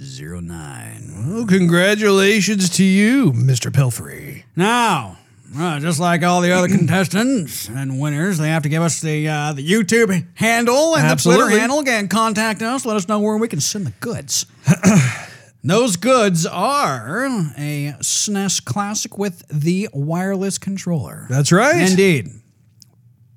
[0.01, 1.29] 09.
[1.29, 3.71] Well, congratulations to you, Mr.
[3.71, 4.32] Pelfrey.
[4.55, 5.19] Now,
[5.57, 9.29] uh, just like all the other contestants and winners, they have to give us the
[9.29, 11.81] uh, the YouTube handle and the Twitter handle.
[11.81, 12.85] Again, contact us.
[12.85, 14.47] Let us know where we can send the goods.
[15.65, 17.25] Those goods are
[17.57, 21.27] a SNES Classic with the wireless controller.
[21.31, 21.89] That's right.
[21.89, 22.31] Indeed.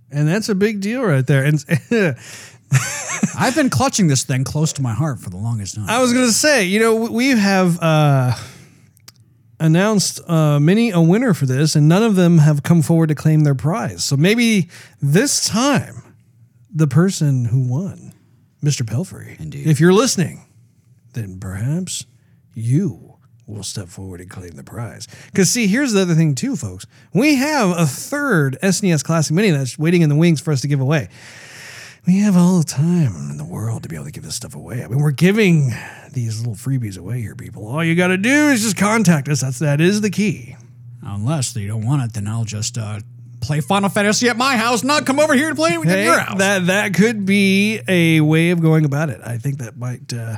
[0.09, 1.43] And that's a big deal right there.
[1.43, 1.63] And
[3.37, 5.85] I've been clutching this thing close to my heart for the longest time.
[5.87, 8.33] I was going to say, you know, we have uh,
[9.59, 13.15] announced uh, many a winner for this, and none of them have come forward to
[13.15, 14.03] claim their prize.
[14.03, 14.69] So maybe
[15.01, 16.15] this time,
[16.73, 18.13] the person who won,
[18.63, 18.81] Mr.
[18.85, 19.67] Pelfrey, Indeed.
[19.67, 20.45] if you're listening,
[21.13, 22.05] then perhaps
[22.53, 23.13] you
[23.47, 25.07] will step forward and claim the prize.
[25.27, 26.85] Because, see, here's the other thing, too, folks.
[27.13, 30.67] We have a third SNES Classic Mini that's waiting in the wings for us to
[30.67, 31.09] give away.
[32.07, 34.53] We have all the time in the world to be able to give this stuff
[34.55, 34.83] away.
[34.83, 35.71] I mean, we're giving
[36.13, 37.67] these little freebies away here, people.
[37.67, 39.41] All you got to do is just contact us.
[39.41, 40.55] That's that is the key.
[41.01, 42.99] Unless you don't want it, then I'll just uh,
[43.41, 46.03] play Final Fantasy at my house, not come over here to play it at Hey,
[46.05, 46.37] your house.
[46.37, 49.19] that that could be a way of going about it.
[49.25, 50.13] I think that might.
[50.13, 50.37] Uh,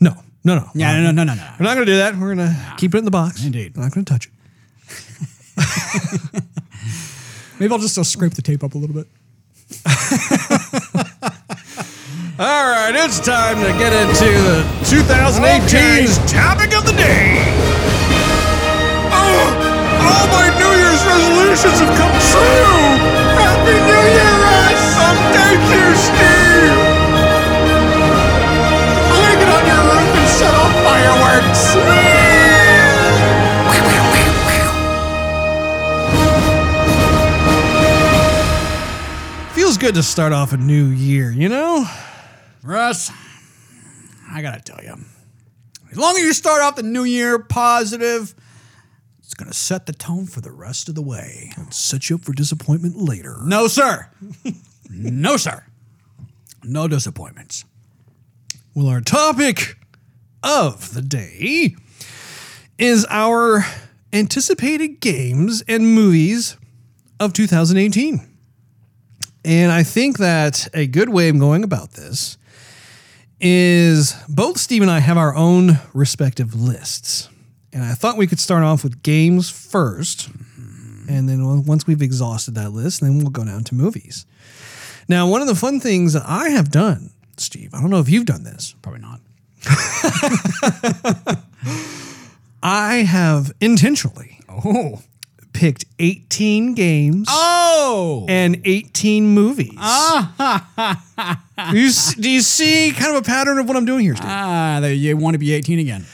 [0.00, 0.68] no, no, no.
[0.74, 1.50] yeah, no, no, no, no, no.
[1.60, 2.16] We're not going to do that.
[2.16, 3.44] We're going to keep it in the box.
[3.44, 3.76] Indeed.
[3.76, 4.32] We're not going to touch it.
[7.60, 9.06] Maybe I'll just uh, scrape the tape up a little bit.
[12.40, 17.42] All right, it's time to get into the 2018's topic of the day.
[19.10, 19.58] Oh,
[20.06, 22.94] all my New Year's resolutions have come true.
[23.42, 24.86] Happy New Year, Russ.
[25.02, 26.78] Oh, thank you, Steve.
[29.02, 31.74] I'm gonna get on your roof and set off fireworks.
[39.56, 41.84] Feels good to start off a new year, you know?
[42.68, 43.10] Russ,
[44.30, 44.94] I gotta tell you,
[45.90, 48.34] as long as you start off the new year positive,
[49.20, 51.50] it's gonna set the tone for the rest of the way.
[51.56, 53.38] And set you up for disappointment later.
[53.42, 54.10] No, sir.
[54.90, 55.64] no, sir.
[56.62, 57.64] No disappointments.
[58.74, 59.78] Well, our topic
[60.42, 61.74] of the day
[62.76, 63.64] is our
[64.12, 66.58] anticipated games and movies
[67.18, 68.28] of 2018.
[69.46, 72.37] And I think that a good way of going about this
[73.40, 77.28] is both Steve and I have our own respective lists.
[77.72, 80.28] And I thought we could start off with games first.
[81.08, 84.26] And then once we've exhausted that list, then we'll go down to movies.
[85.08, 88.08] Now, one of the fun things that I have done, Steve, I don't know if
[88.10, 89.20] you've done this, Probably not.
[92.62, 95.02] I have intentionally Oh,
[95.58, 99.72] picked 18 games Oh, and 18 movies.
[99.72, 99.78] you,
[101.88, 104.28] s- do you see kind of a pattern of what I'm doing here, Steve?
[104.30, 106.06] ah, there you want to be 18 again.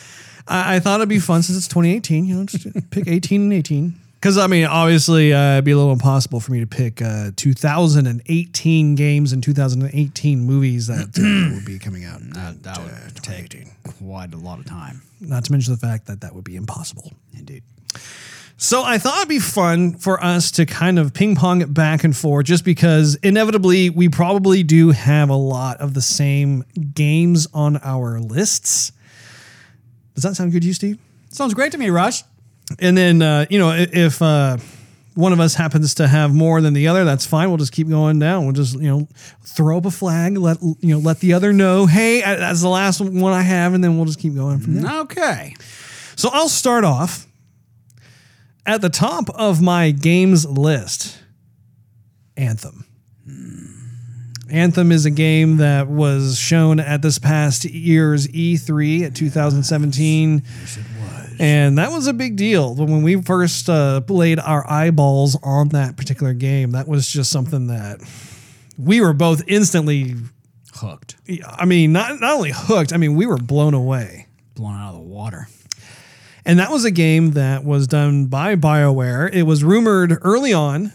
[0.49, 2.25] I, I thought it'd be fun since it's 2018.
[2.25, 3.95] You know, just pick 18 and 18.
[4.15, 7.31] Because I mean, obviously, uh, it'd be a little impossible for me to pick uh,
[7.37, 12.21] 2018 games and 2018 movies that uh, would be coming out.
[12.33, 13.67] That, that would take
[13.99, 15.03] quite a lot of time.
[15.21, 17.13] Not to mention the fact that that would be impossible.
[17.37, 17.63] Indeed.
[18.57, 22.05] So I thought it'd be fun for us to kind of ping pong it back
[22.05, 26.65] and forth, just because inevitably we probably do have a lot of the same
[26.95, 28.93] games on our lists.
[30.15, 30.99] Does that sound good to you, Steve?
[31.31, 32.23] Sounds great to me, Russ.
[32.79, 34.57] And then, uh, you know, if uh,
[35.15, 37.49] one of us happens to have more than the other, that's fine.
[37.49, 38.45] We'll just keep going down.
[38.45, 39.09] We'll just, you know,
[39.43, 43.01] throw up a flag, let you know, let the other know, hey, that's the last
[43.01, 45.01] one I have, and then we'll just keep going from there.
[45.01, 45.57] Okay.
[46.17, 47.27] So I'll start off
[48.67, 51.19] at the top of my games list.
[52.37, 52.85] Anthem.
[54.51, 60.43] Anthem is a game that was shown at this past year's E3 at 2017.
[61.39, 62.75] And that was a big deal.
[62.75, 67.67] When we first uh, laid our eyeballs on that particular game, that was just something
[67.69, 68.01] that
[68.79, 70.15] we were both instantly,
[70.75, 71.17] Hooked.
[71.47, 74.27] I mean, not, not only hooked, I mean, we were blown away.
[74.55, 75.49] Blown out of the water.
[76.47, 79.33] And that was a game that was done by BioWare.
[79.33, 80.93] It was rumored early on.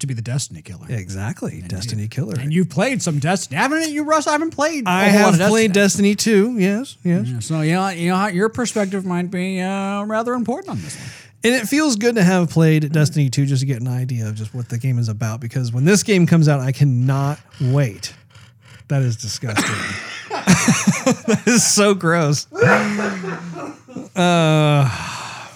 [0.00, 0.86] To be the Destiny killer.
[0.90, 1.62] Exactly.
[1.66, 2.34] Destiny Killer.
[2.38, 4.26] And you've played some Destiny, haven't you, Russ?
[4.26, 4.86] I haven't played.
[4.86, 6.58] I a whole lot have played Destiny 2.
[6.58, 7.26] Yes, yes.
[7.28, 10.98] Yeah, So you know, you know, your perspective might be uh, rather important on this
[10.98, 11.08] one.
[11.44, 14.34] And it feels good to have played Destiny 2 just to get an idea of
[14.34, 18.12] just what the game is about because when this game comes out, I cannot wait.
[18.88, 19.64] That is disgusting.
[20.30, 22.46] that is so gross.
[24.14, 25.48] Uh,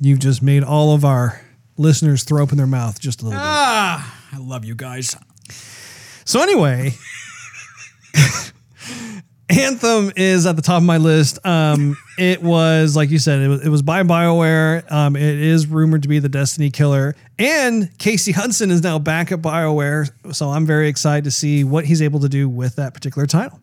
[0.00, 1.40] you've just made all of our
[1.76, 3.44] listeners throw up in their mouth just a little bit.
[3.44, 5.16] Ah, I love you guys.
[6.24, 6.92] So anyway,
[9.48, 11.44] Anthem is at the top of my list.
[11.46, 14.90] Um, it was like you said, it was, it was by Bioware.
[14.90, 19.32] Um, it is rumored to be the Destiny killer, and Casey Hudson is now back
[19.32, 20.10] at Bioware.
[20.34, 23.60] So I'm very excited to see what he's able to do with that particular title.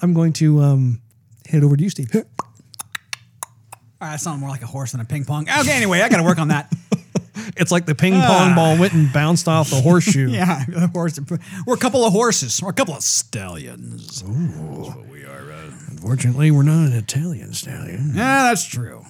[0.00, 1.00] I'm going to um,
[1.48, 2.10] head over to you, Steve.
[4.04, 5.48] All right, that sounded more like a horse than a ping pong.
[5.48, 6.70] Okay, anyway, I got to work on that.
[7.56, 10.28] It's like the ping pong ball went and bounced off the horseshoe.
[10.30, 11.18] yeah, a horse.
[11.66, 12.60] We're a couple of horses.
[12.62, 14.22] We're a couple of stallions.
[14.22, 15.52] That's what we are.
[15.52, 18.12] Uh, Unfortunately, we're not an Italian stallion.
[18.14, 19.04] yeah, that's true.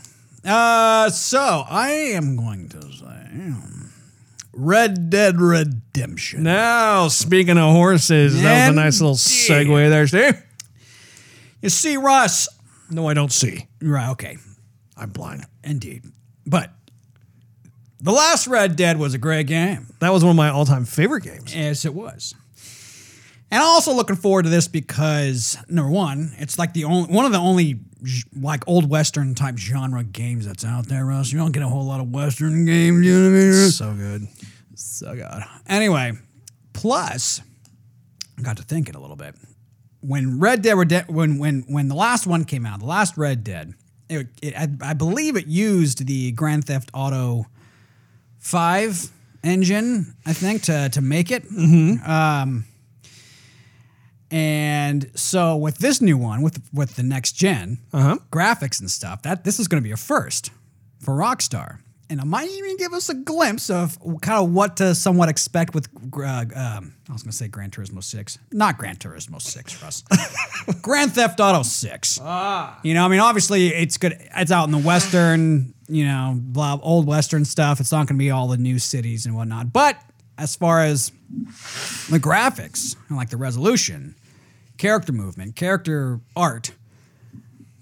[0.44, 3.04] Uh, so I am going to say
[3.35, 3.92] um,
[4.52, 6.42] Red Dead Redemption.
[6.42, 9.70] Now, speaking of horses, that was a nice little Indeed.
[9.70, 10.42] segue there, Steve.
[11.62, 12.48] You see, Russ.
[12.90, 13.68] No, I don't see.
[13.80, 14.11] Right.
[14.11, 14.38] Okay.
[14.96, 15.44] I'm blind.
[15.62, 16.04] Indeed.
[16.46, 16.70] But
[18.00, 19.87] the last Red Dead was a great game.
[20.00, 21.54] That was one of my all-time favorite games.
[21.54, 22.35] Yes, it was.
[23.50, 27.24] And I'm also looking forward to this because number one, it's like the only one
[27.24, 27.78] of the only
[28.38, 31.30] like old western type genre games that's out there, Russ.
[31.33, 33.70] You don't get a whole lot of western games, you know what I mean?
[33.70, 34.28] So good.
[34.74, 35.44] So good.
[35.68, 36.12] Anyway,
[36.72, 37.40] plus,
[38.37, 39.37] I got to thinking a little bit.
[40.00, 43.44] When Red Dead Rede- when when when the last one came out, the last Red
[43.44, 43.72] Dead,
[44.08, 47.46] it, it I, I believe it used the Grand Theft Auto
[48.38, 49.10] Five
[49.42, 51.44] engine, I think, to to make it.
[51.50, 52.64] Um,
[54.30, 58.18] and so with this new one, with with the next gen Uh-huh.
[58.30, 60.50] graphics and stuff, that this is going to be a first
[60.98, 61.78] for Rockstar,
[62.10, 65.74] and it might even give us a glimpse of kind of what to somewhat expect
[65.74, 65.88] with.
[66.16, 70.04] Uh, um, I was going to say Gran Turismo Six, not Gran Turismo Six, Russ.
[70.82, 72.18] Grand Theft Auto Six.
[72.22, 72.78] Ah.
[72.82, 74.16] You know, I mean, obviously it's good.
[74.36, 77.80] It's out in the western, you know, blah, old western stuff.
[77.80, 79.72] It's not going to be all the new cities and whatnot.
[79.72, 79.98] But
[80.38, 81.11] as far as
[82.11, 84.14] the graphics and like the resolution,
[84.78, 86.72] character movement, character art,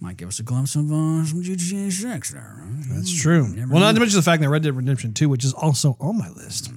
[0.02, 2.56] might give us a glimpse of uh, some GTA Six there.
[2.58, 2.84] right?
[2.88, 3.48] That's true.
[3.48, 5.96] Never Well, not to mention the fact that Red Dead Redemption 2, which is also
[6.00, 6.70] on my list.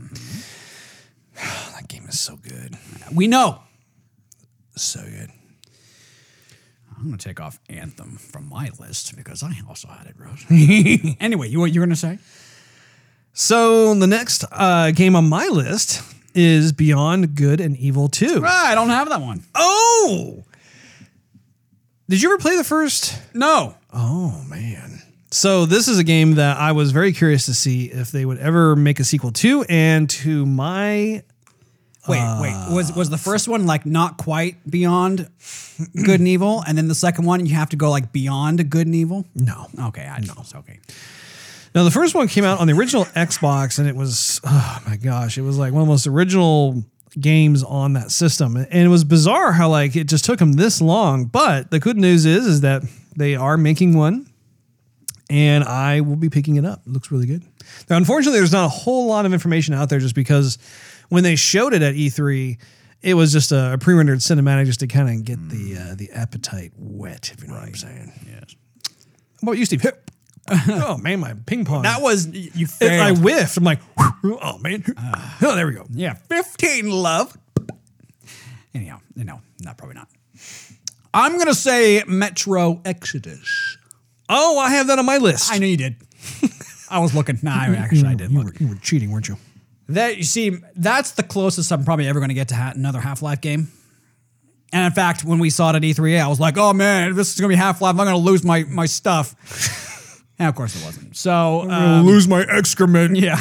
[1.36, 2.78] that game is so good.
[3.12, 3.62] We know.
[4.76, 5.32] So good.
[6.98, 10.46] I'm going to take off Anthem from my list because I also had it, Rose.
[11.20, 12.20] anyway, you what you're going to say?
[13.34, 16.02] So the next uh, game on my list
[16.36, 18.44] is Beyond Good and Evil 2.
[18.46, 19.44] Ah, I don't have that one.
[19.56, 20.46] Oh!
[22.08, 23.20] Did you ever play the first?
[23.34, 23.76] No.
[23.92, 25.02] Oh, man.
[25.32, 28.38] So this is a game that I was very curious to see if they would
[28.38, 29.66] ever make a sequel to.
[29.68, 31.24] And to my
[32.08, 32.76] Wait, uh, wait.
[32.76, 35.28] Was was the first one like not quite beyond
[36.06, 38.86] good and evil, and then the second one you have to go like beyond good
[38.86, 39.26] and evil?
[39.34, 40.36] no, Okay, I know.
[40.56, 40.80] Okay.
[41.74, 44.98] Now the first one came out on the original Xbox, and it was oh my
[44.98, 46.84] gosh, it was like one of the most original
[47.20, 50.82] games on that system, and it was bizarre how like it just took them this
[50.82, 51.26] long.
[51.26, 52.84] But the good news is, is that
[53.16, 54.30] they are making one,
[55.30, 56.82] and I will be picking it up.
[56.86, 57.44] It looks really good.
[57.90, 60.58] Now, unfortunately, there's not a whole lot of information out there, just because
[61.10, 62.58] when they showed it at E3.
[63.02, 66.10] It was just a, a pre-rendered cinematic, just to kind of get the uh, the
[66.10, 68.12] appetite wet, if you know what I'm saying.
[68.26, 68.56] Yes.
[68.84, 69.86] How about you, Steve?
[70.50, 71.84] Oh man, my ping pong.
[71.84, 73.20] That was you I failed.
[73.24, 73.58] whiffed.
[73.58, 73.80] I'm like,
[74.24, 74.84] oh man.
[75.42, 75.86] oh, there we go.
[75.92, 77.36] yeah, 15 love.
[78.74, 80.08] Anyhow, no, not probably not.
[81.14, 83.78] I'm gonna say Metro Exodus.
[84.28, 85.52] Oh, I have that on my list.
[85.52, 85.96] I knew you did.
[86.90, 87.40] I was looking.
[87.42, 88.48] Nah, I actually I did You look.
[88.48, 89.38] were, you were cheating, weren't you?
[89.90, 93.00] That you see, that's the closest I'm probably ever going to get to ha- another
[93.00, 93.72] Half Life game.
[94.74, 97.34] And in fact, when we saw it at E3, I was like, "Oh man, this
[97.34, 97.92] is going to be Half Life.
[97.92, 99.36] I'm going to lose my my stuff."
[100.38, 101.16] And of course, it wasn't.
[101.16, 103.16] So I'm gonna um, lose my excrement.
[103.18, 103.40] yeah,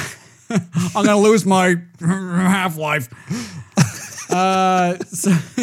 [0.94, 3.08] I'm to lose my Half Life.
[4.30, 5.30] uh, so,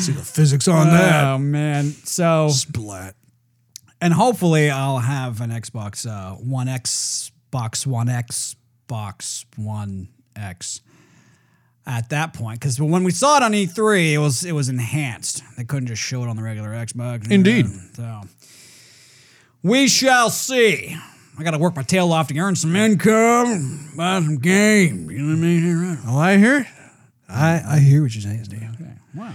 [0.00, 1.24] See the physics on that.
[1.24, 3.14] oh man, so Splat.
[4.00, 10.80] and hopefully I'll have an Xbox uh, One X, Box One X, Box One X
[11.86, 12.60] at that point.
[12.60, 15.42] Because when we saw it on E3, it was it was enhanced.
[15.56, 17.30] They couldn't just show it on the regular Xbox.
[17.30, 17.66] Indeed.
[17.94, 18.22] So
[19.62, 20.96] we shall see.
[21.38, 25.10] I got to work my tail off to earn some income, buy some games.
[25.10, 25.98] You know what I mean?
[26.06, 26.66] Oh, I hear it.
[27.28, 28.68] I, I hear what you're saying, Steve.
[29.14, 29.32] Wow.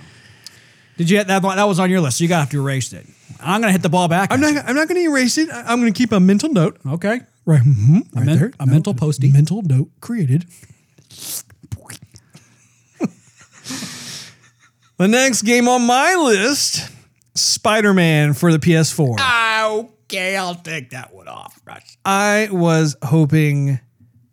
[0.97, 2.17] Did you get that that was on your list?
[2.19, 3.05] So you got to have to erase it.
[3.41, 4.31] I'm gonna hit the ball back.
[4.31, 4.55] I'm not.
[4.65, 5.49] I'm not going to erase it.
[5.51, 6.77] I'm going to keep a mental note.
[6.87, 7.21] okay.
[7.45, 7.61] Right.
[7.61, 8.51] mhm, right men- there.
[8.59, 9.31] a mental postie.
[9.31, 10.45] Mental note created.
[14.97, 16.89] the next game on my list,
[17.35, 19.17] Spider-Man for the PS4.
[20.07, 21.97] Okay, I'll take that one off, Russ.
[22.05, 23.79] I was hoping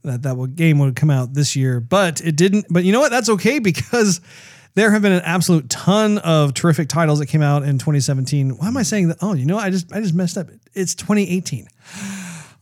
[0.05, 2.66] that that game would come out this year, but it didn't.
[2.68, 3.11] But you know what?
[3.11, 4.20] That's okay because
[4.75, 8.51] there have been an absolute ton of terrific titles that came out in 2017.
[8.51, 9.18] Why am I saying that?
[9.23, 10.49] Oh, you know, I just I just messed up.
[10.75, 11.68] It's 2018.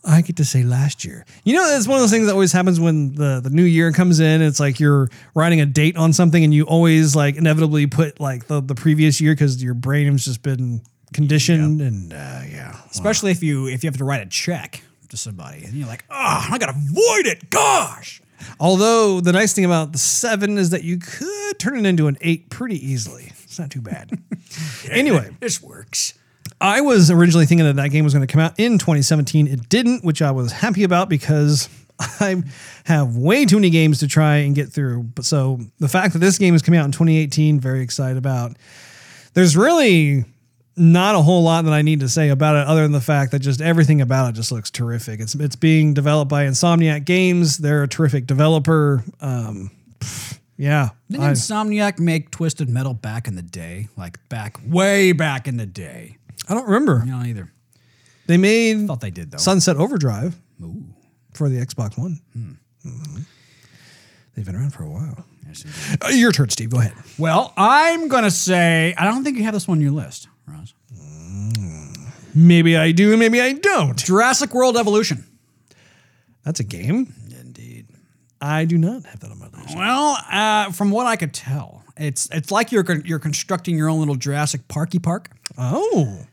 [0.02, 1.26] I get to say last year.
[1.44, 3.92] You know, it's one of those things that always happens when the, the new year
[3.92, 4.40] comes in.
[4.40, 8.46] It's like you're writing a date on something and you always like inevitably put like
[8.46, 10.80] the, the previous year because your brain has just been
[11.12, 12.76] conditioned and uh, yeah.
[12.90, 16.04] Especially if you if you have to write a check to somebody and you're like,
[16.10, 17.50] oh, I gotta avoid it.
[17.50, 18.22] Gosh.
[18.58, 22.16] Although the nice thing about the seven is that you could turn it into an
[22.20, 23.32] eight pretty easily.
[23.44, 24.10] It's not too bad.
[24.90, 26.14] anyway, This works.
[26.60, 29.46] I was originally thinking that that game was going to come out in 2017.
[29.46, 32.42] It didn't, which I was happy about because I
[32.84, 35.04] have way too many games to try and get through.
[35.14, 38.56] But so the fact that this game is coming out in 2018, very excited about.
[39.34, 40.24] There's really
[40.80, 43.32] not a whole lot that I need to say about it, other than the fact
[43.32, 45.20] that just everything about it just looks terrific.
[45.20, 47.58] It's it's being developed by Insomniac Games.
[47.58, 49.04] They're a terrific developer.
[49.20, 49.70] Um,
[50.56, 53.88] yeah, Didn't I- Insomniac make Twisted Metal back in the day?
[53.96, 56.16] Like back way back in the day.
[56.48, 57.04] I don't remember.
[57.04, 57.52] Know either.
[58.26, 59.38] They made Thought they did though.
[59.38, 60.34] Sunset Overdrive
[61.34, 62.20] for the Xbox One.
[62.36, 63.24] Mhm.
[64.34, 65.24] They've been around for a while.
[66.04, 66.70] Uh, your turn, Steve.
[66.70, 66.92] Go ahead.
[67.18, 70.28] Well, I'm gonna say I don't think you have this one on your list,
[72.34, 73.96] Maybe I do, maybe I don't.
[73.96, 75.24] Jurassic World Evolution.
[76.44, 77.12] That's a game.
[77.40, 77.86] Indeed.
[78.40, 79.76] I do not have that on my list.
[79.76, 83.88] Well, uh, from what I could tell, it's it's like you're con- you're constructing your
[83.90, 85.28] own little Jurassic Parky Park.
[85.58, 86.24] Oh,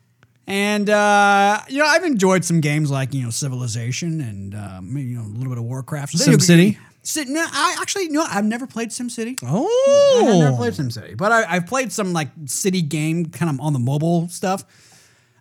[0.45, 5.09] And uh, you know, I've enjoyed some games like you know Civilization and um, maybe,
[5.09, 6.15] you know a little bit of Warcraft.
[6.15, 6.78] SimCity?
[7.08, 8.26] Si- no, I actually no.
[8.30, 9.39] I've never played SimCity.
[9.43, 13.62] oh, I've never played SimCity, but I, I've played some like city game kind of
[13.66, 14.66] on the mobile stuff.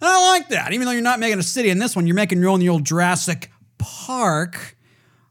[0.00, 0.72] And I like that.
[0.72, 2.68] Even though you're not making a city in this one, you're making your own the
[2.68, 4.76] old Jurassic Park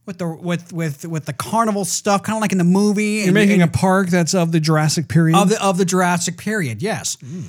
[0.06, 3.22] with the with with with the carnival stuff, kind of like in the movie.
[3.24, 5.38] You're making a park that's of the Jurassic period.
[5.38, 7.18] of the of the Jurassic period, yes.
[7.22, 7.44] Hmm.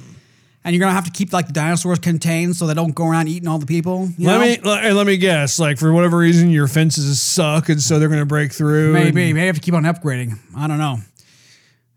[0.66, 3.28] And you're gonna have to keep like the dinosaurs contained so they don't go around
[3.28, 4.08] eating all the people.
[4.18, 4.40] let know?
[4.40, 5.60] me let, let me guess.
[5.60, 8.92] Like for whatever reason, your fences suck, and so they're to break through.
[8.92, 10.36] maybe and- maybe have to keep on upgrading.
[10.56, 10.98] I don't know.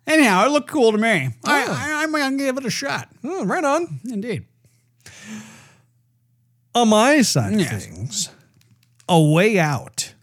[0.05, 1.29] Anyhow, it looked cool to me.
[1.43, 3.09] I, I, I'm gonna give it a shot.
[3.23, 4.01] Oh, right on.
[4.07, 4.45] Indeed.
[6.75, 7.87] On my side of Yes.
[7.87, 8.29] things,
[9.07, 10.13] a way out.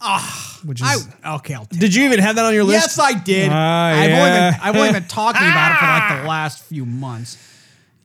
[0.00, 1.08] Ah, which is.
[1.22, 2.82] I, okay, did you even have that on your list?
[2.82, 3.48] Yes, I did.
[3.52, 6.84] Ah, I've, only been, I've only been talking about it for like the last few
[6.84, 7.52] months.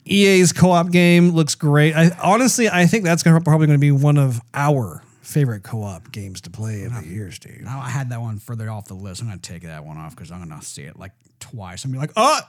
[0.05, 1.93] EA's co-op game looks great.
[1.95, 6.11] I honestly, I think that's gonna, probably going to be one of our favorite co-op
[6.11, 7.61] games to play of the years, dude.
[7.61, 9.21] Now I had that one further off the list.
[9.21, 11.85] I'm gonna take that one off because I'm gonna see it like twice.
[11.85, 12.39] I'm gonna be like, oh,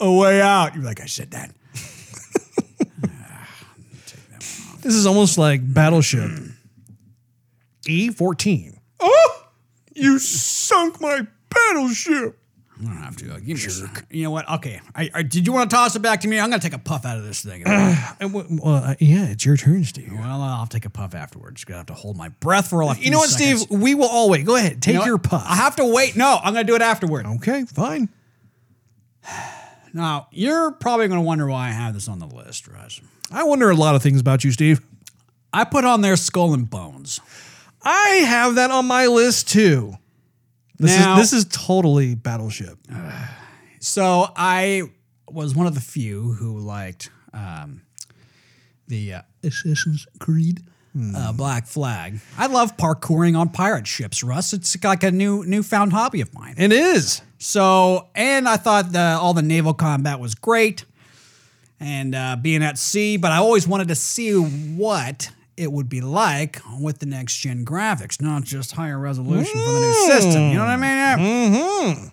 [0.00, 0.74] a way out.
[0.74, 1.54] You're like, I said that.
[4.82, 6.28] This is almost like Battleship
[7.86, 8.78] E14.
[8.98, 9.44] Oh,
[9.94, 12.36] you sunk my battleship.
[12.82, 13.24] I don't have to.
[13.40, 14.50] Give me a- You know what?
[14.50, 14.80] Okay.
[14.94, 16.40] I, I, did you want to toss it back to me?
[16.40, 17.62] I'm going to take a puff out of this thing.
[17.66, 20.12] Uh, well, uh, yeah, it's your turn, Steve.
[20.12, 21.64] well, I'll take a puff afterwards.
[21.64, 23.04] Gonna have to hold my breath for a like.
[23.04, 23.70] You know what, Steve?
[23.70, 24.44] We will all wait.
[24.44, 24.82] Go ahead.
[24.82, 25.44] Take your puff.
[25.46, 26.16] I have to wait.
[26.16, 27.26] No, I'm going to do it afterward.
[27.26, 28.08] okay, fine.
[29.94, 33.00] Now, you're probably going to wonder why I have this on the list, Russ.
[33.30, 34.80] I wonder a lot of things about you, Steve.
[35.52, 37.20] I put on there Skull and Bones.
[37.82, 39.94] I have that on my list too.
[40.82, 42.78] This Now- is this is totally Battleship.
[43.78, 44.82] So I
[45.28, 47.82] was one of the few who liked um,
[48.88, 50.60] the uh, Assassin's Creed
[51.16, 52.20] uh, Black Flag.
[52.36, 54.52] I love parkouring on pirate ships, Russ.
[54.52, 56.54] It's like a new newfound hobby of mine.
[56.58, 57.22] It is.
[57.38, 60.84] So, and I thought the, all the naval combat was great
[61.80, 66.00] and uh, being at sea, but I always wanted to see what it would be
[66.00, 70.42] like with the next gen graphics, not just higher resolution for the new system.
[70.48, 71.52] You know what I mean?
[71.52, 72.06] Mm-hmm.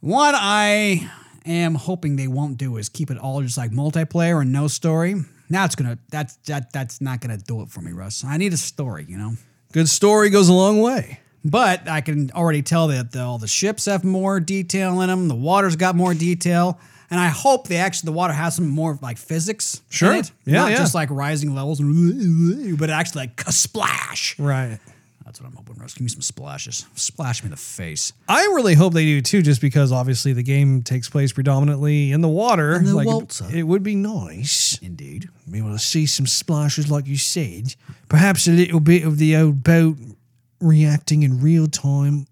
[0.00, 1.10] What I
[1.46, 5.14] am hoping they won't do is keep it all just like multiplayer and no story.
[5.48, 8.24] Now it's gonna that's that that's not gonna do it for me, Russ.
[8.24, 9.34] I need a story, you know.
[9.72, 11.20] Good story goes a long way.
[11.44, 15.28] But I can already tell that the, all the ships have more detail in them.
[15.28, 16.78] The water's got more detail,
[17.12, 19.82] and I hope they actually the water has some more like physics.
[19.90, 20.14] Sure.
[20.14, 20.32] it.
[20.46, 20.78] Yeah, not yeah.
[20.78, 21.78] just like rising levels,
[22.78, 24.38] but actually like a splash.
[24.38, 24.78] Right.
[25.22, 25.76] That's what I'm hoping.
[25.76, 26.86] Russ, give me some splashes.
[26.94, 28.14] Splash me in the face.
[28.28, 32.22] I really hope they do too, just because obviously the game takes place predominantly in
[32.22, 32.78] the water.
[32.78, 35.28] the Like, it would be nice Indeed.
[35.50, 37.74] be able to see some splashes, like you said.
[38.08, 39.98] Perhaps a little bit of the old boat
[40.60, 42.26] reacting in real time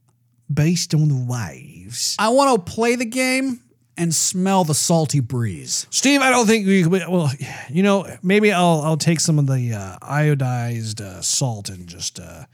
[0.53, 2.16] based on the waves.
[2.18, 3.61] I want to play the game
[4.01, 5.86] and smell the salty breeze.
[5.90, 6.86] Steve, I don't think we.
[6.86, 7.30] Well,
[7.68, 12.18] you know, maybe I'll I'll take some of the uh, iodized uh, salt and just
[12.18, 12.44] uh,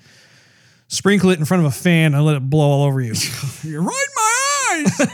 [0.88, 3.14] sprinkle it in front of a fan and let it blow all over you.
[3.62, 4.32] You're right in my
[4.72, 4.96] eyes.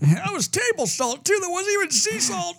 [0.00, 1.38] that was table salt too.
[1.40, 2.56] There wasn't even sea salt.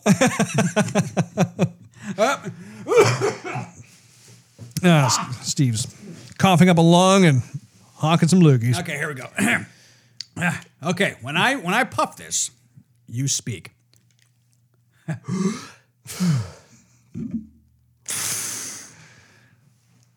[4.84, 5.86] Ah, Steve's
[6.38, 7.42] coughing up a lung and
[7.96, 8.80] hawking some loogies.
[8.80, 9.28] Okay, here we go.
[10.84, 12.52] okay, when I when I puff this,
[13.08, 13.72] you speak.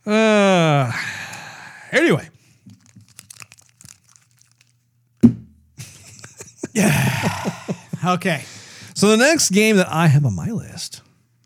[0.06, 0.92] Uh,
[1.92, 2.28] anyway,
[8.04, 8.44] Okay,
[8.94, 11.02] so the next game that I have on my list,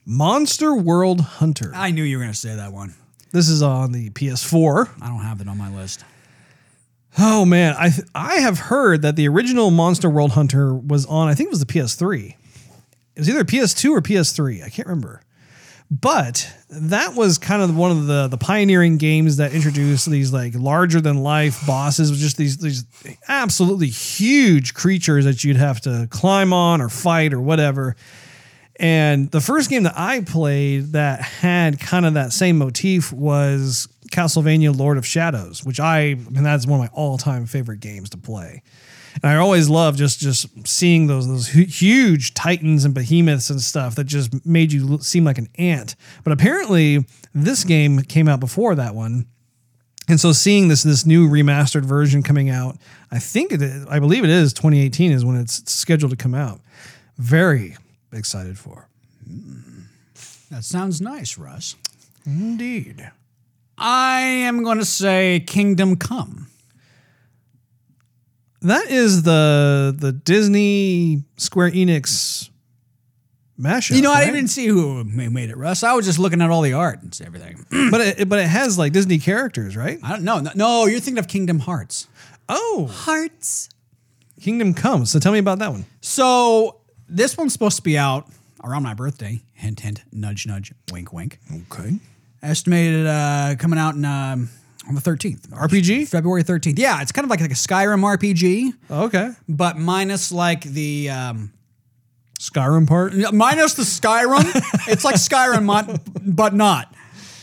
[0.06, 1.72] Monster World Hunter.
[1.74, 2.94] I knew you were gonna say that one.
[3.32, 4.88] This is on the PS4.
[5.02, 6.04] I don't have it on my list.
[7.18, 11.28] Oh man, I I have heard that the original Monster World Hunter was on.
[11.28, 12.30] I think it was the PS3.
[12.30, 14.64] It was either PS2 or PS3.
[14.64, 15.22] I can't remember.
[15.90, 20.54] But that was kind of one of the the pioneering games that introduced these like
[20.56, 22.84] larger than life bosses with just these these
[23.28, 27.94] absolutely huge creatures that you'd have to climb on or fight or whatever.
[28.80, 33.86] And the first game that I played that had kind of that same motif was
[34.14, 38.16] Castlevania Lord of Shadows, which I and that's one of my all-time favorite games to
[38.16, 38.62] play.
[39.22, 43.94] And I always love just just seeing those those huge titans and behemoths and stuff
[43.96, 45.96] that just made you look- seem like an ant.
[46.22, 47.04] But apparently,
[47.34, 49.26] this game came out before that one.
[50.08, 52.76] And so seeing this this new remastered version coming out,
[53.10, 56.34] I think it is, I believe it is 2018 is when it's scheduled to come
[56.34, 56.60] out.
[57.18, 57.76] Very
[58.12, 58.88] excited for.
[59.26, 59.60] Hmm.
[60.50, 61.74] That sounds nice, Russ.
[62.26, 63.10] Indeed.
[63.76, 66.48] I am going to say Kingdom Come.
[68.62, 72.48] That is the the Disney Square Enix
[73.60, 73.94] mashup.
[73.94, 74.20] You know, I right?
[74.20, 75.82] didn't even see who made it, Russ.
[75.82, 77.66] I was just looking at all the art and everything.
[77.90, 79.98] but it, but it has like Disney characters, right?
[80.02, 80.40] I don't know.
[80.40, 82.08] No, no, you're thinking of Kingdom Hearts.
[82.48, 83.68] Oh, Hearts.
[84.40, 85.04] Kingdom Come.
[85.06, 85.84] So tell me about that one.
[86.00, 88.28] So this one's supposed to be out
[88.62, 89.42] around my birthday.
[89.52, 91.38] Hint, hint, nudge, nudge, wink, wink.
[91.70, 91.98] Okay.
[92.44, 94.50] Estimated uh, coming out in, um,
[94.86, 95.48] on the 13th.
[95.48, 96.08] RPG?
[96.08, 96.78] February 13th.
[96.78, 99.30] Yeah, it's kind of like, like a Skyrim RPG, Okay.
[99.48, 101.52] but minus like the um,
[102.38, 103.14] Skyrim part.
[103.32, 104.44] minus the Skyrim.
[104.88, 106.94] it's like Skyrim, mon- but not.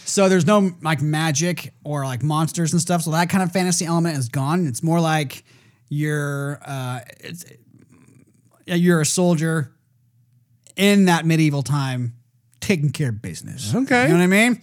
[0.06, 3.02] So there's no like magic or like monsters and stuff.
[3.02, 4.68] So that kind of fantasy element is gone.
[4.68, 5.44] It's more like
[5.90, 7.46] you're uh, it's,
[8.66, 9.74] you're a soldier
[10.76, 12.14] in that medieval time,
[12.60, 13.74] taking care of business.
[13.74, 14.04] Okay.
[14.04, 14.62] you know what I mean.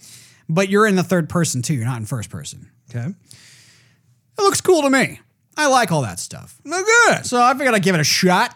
[0.49, 1.75] But you're in the third person too.
[1.75, 2.71] You're not in first person.
[2.89, 3.05] Okay.
[3.07, 5.19] It looks cool to me.
[5.55, 6.59] I like all that stuff.
[6.63, 7.25] No good.
[7.25, 8.55] So I figured I'd give it a shot.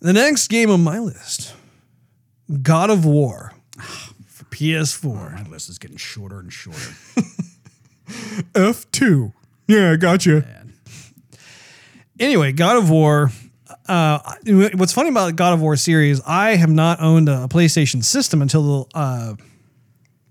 [0.00, 1.54] The next game on my list,
[2.62, 3.52] God of War.
[4.26, 5.44] For PS4.
[5.44, 6.78] My list is getting shorter and shorter.
[8.54, 9.32] F2.
[9.66, 10.46] Yeah, I gotcha.
[12.18, 13.30] Anyway, God of War.
[13.86, 14.20] Uh,
[14.74, 18.84] what's funny about God of War series, I have not owned a PlayStation system until
[18.84, 18.90] the.
[18.94, 19.34] Uh,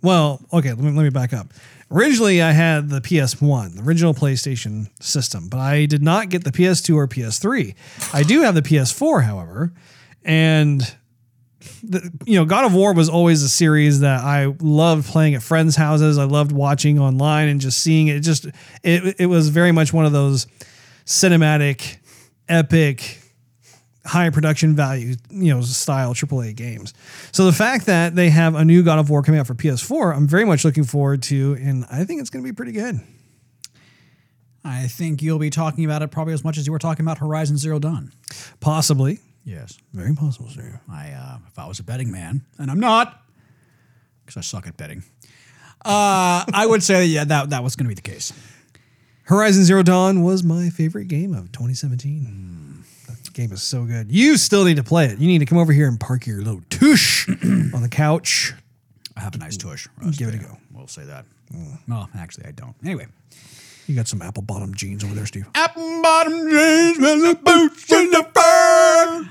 [0.01, 1.47] well, okay, let me, let me back up.
[1.91, 6.51] Originally, I had the PS1, the original PlayStation system, but I did not get the
[6.51, 7.75] PS2 or PS3.
[8.13, 9.73] I do have the PS4, however,
[10.23, 10.81] and
[11.83, 15.41] the, you know, God of War was always a series that I loved playing at
[15.41, 16.17] friends' houses.
[16.17, 18.21] I loved watching online and just seeing it.
[18.21, 18.45] Just
[18.83, 20.47] it, it was very much one of those
[21.05, 21.97] cinematic,
[22.47, 23.18] epic,
[24.09, 26.93] high production value, you know, style AAA games.
[27.31, 30.15] So the fact that they have a new God of War coming out for PS4,
[30.15, 32.99] I'm very much looking forward to, and I think it's going to be pretty good.
[34.63, 37.19] I think you'll be talking about it probably as much as you were talking about
[37.19, 38.11] Horizon Zero Dawn.
[38.59, 39.77] Possibly, Yes.
[39.93, 40.81] very possible, sir.
[40.91, 43.21] I, uh, if I was a betting man, and I'm not,
[44.25, 45.03] because I suck at betting,
[45.85, 48.33] uh, I would say yeah that that was going to be the case.
[49.23, 52.23] Horizon Zero Dawn was my favorite game of 2017.
[52.23, 52.68] That
[53.39, 54.11] game is so good.
[54.11, 55.17] You still need to play it.
[55.17, 57.29] You need to come over here and park your little tush
[57.73, 58.53] on the couch.
[59.15, 59.87] I have a nice tush.
[60.01, 60.57] Russ, Give it a yeah, go.
[60.73, 61.25] We'll say that.
[61.53, 61.77] Mm.
[61.87, 62.75] Well, actually, I don't.
[62.83, 63.07] Anyway.
[63.87, 65.47] You got some apple bottom jeans over there, Steve.
[65.55, 69.27] Apple bottom jeans with the boots and the fur.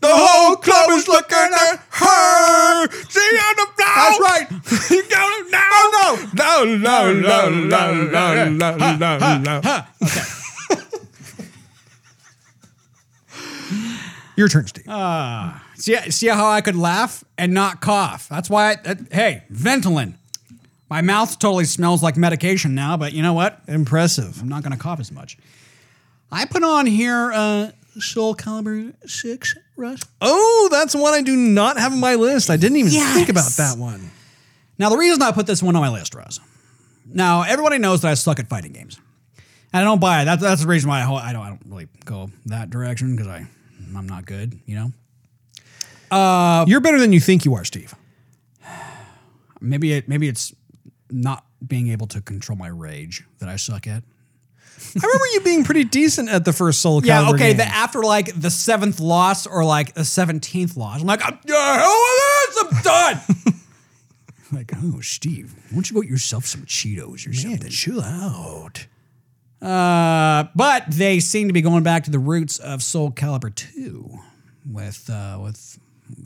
[0.00, 2.88] The whole club is looking at her.
[3.10, 3.94] See on the floor.
[3.96, 4.46] That's right.
[4.90, 5.68] you got it now.
[5.70, 6.64] Oh, no.
[6.64, 10.22] No, no, no, no, no, no, no, no.
[14.40, 14.86] Your turn, Steve.
[15.74, 18.26] See, see how I could laugh and not cough.
[18.30, 18.70] That's why.
[18.70, 20.14] I, uh, hey, Ventolin.
[20.88, 23.60] My mouth totally smells like medication now, but you know what?
[23.68, 24.40] Impressive.
[24.40, 25.36] I'm not going to cough as much.
[26.32, 30.00] I put on here uh, Soul Calibur 6, Russ.
[30.22, 32.48] Oh, that's one I do not have on my list.
[32.48, 34.10] I didn't even think about that one.
[34.78, 36.40] Now, the reason I put this one on my list, Russ.
[37.04, 38.98] Now, everybody knows that I suck at fighting games.
[39.70, 40.24] And I don't buy it.
[40.24, 43.28] That, that's the reason why I, I, don't, I don't really go that direction because
[43.28, 43.46] I,
[43.96, 46.64] I'm not good, you know?
[46.66, 47.94] You're better than you think you are, Steve.
[49.60, 50.54] Maybe it, maybe it's
[51.10, 54.02] not being able to control my rage that I suck at.
[54.96, 57.48] I remember you being pretty decent at the first Soul Calibur Yeah, okay.
[57.48, 57.56] game.
[57.58, 61.54] The, after like the seventh loss or like the seventeenth loss, I'm like, I'm the
[61.54, 62.02] hell
[62.56, 62.78] with this.
[62.78, 63.54] I'm done.
[64.52, 67.68] like, oh, Steve, why don't you go get yourself some Cheetos or something?
[67.70, 68.86] chill out.
[69.62, 74.10] Uh, but they seem to be going back to the roots of Soul Calibur 2
[74.72, 75.78] with uh, with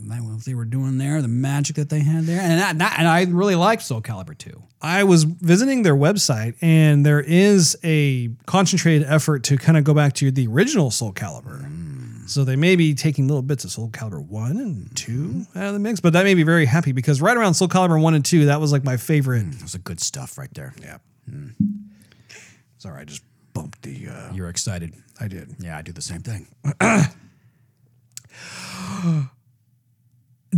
[0.06, 3.06] what they were doing there, the magic that they had there, and that, that- and
[3.06, 4.62] I really like Soul Calibur 2.
[4.80, 9.92] I was visiting their website, and there is a concentrated effort to kind of go
[9.94, 11.70] back to the original Soul Calibur.
[12.26, 15.72] So they may be taking little bits of Soul Calibur 1 and 2 out of
[15.74, 18.24] the mix, but that made me very happy because right around Soul Calibur 1 and
[18.24, 19.50] 2, that was like my favorite.
[19.52, 20.72] That was good stuff right there.
[20.80, 20.96] Yeah.
[22.84, 23.22] Sorry, I just
[23.54, 24.08] bumped the.
[24.08, 24.92] Uh, You're excited.
[25.18, 25.56] I did.
[25.58, 26.48] Yeah, I do the same thing.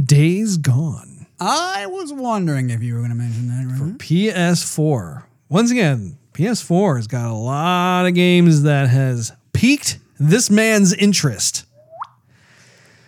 [0.05, 1.29] Days Gone.
[1.39, 3.65] I was wondering if you were going to mention that.
[3.69, 3.79] Right?
[3.93, 5.23] For PS4.
[5.49, 11.65] Once again, PS4 has got a lot of games that has piqued this man's interest.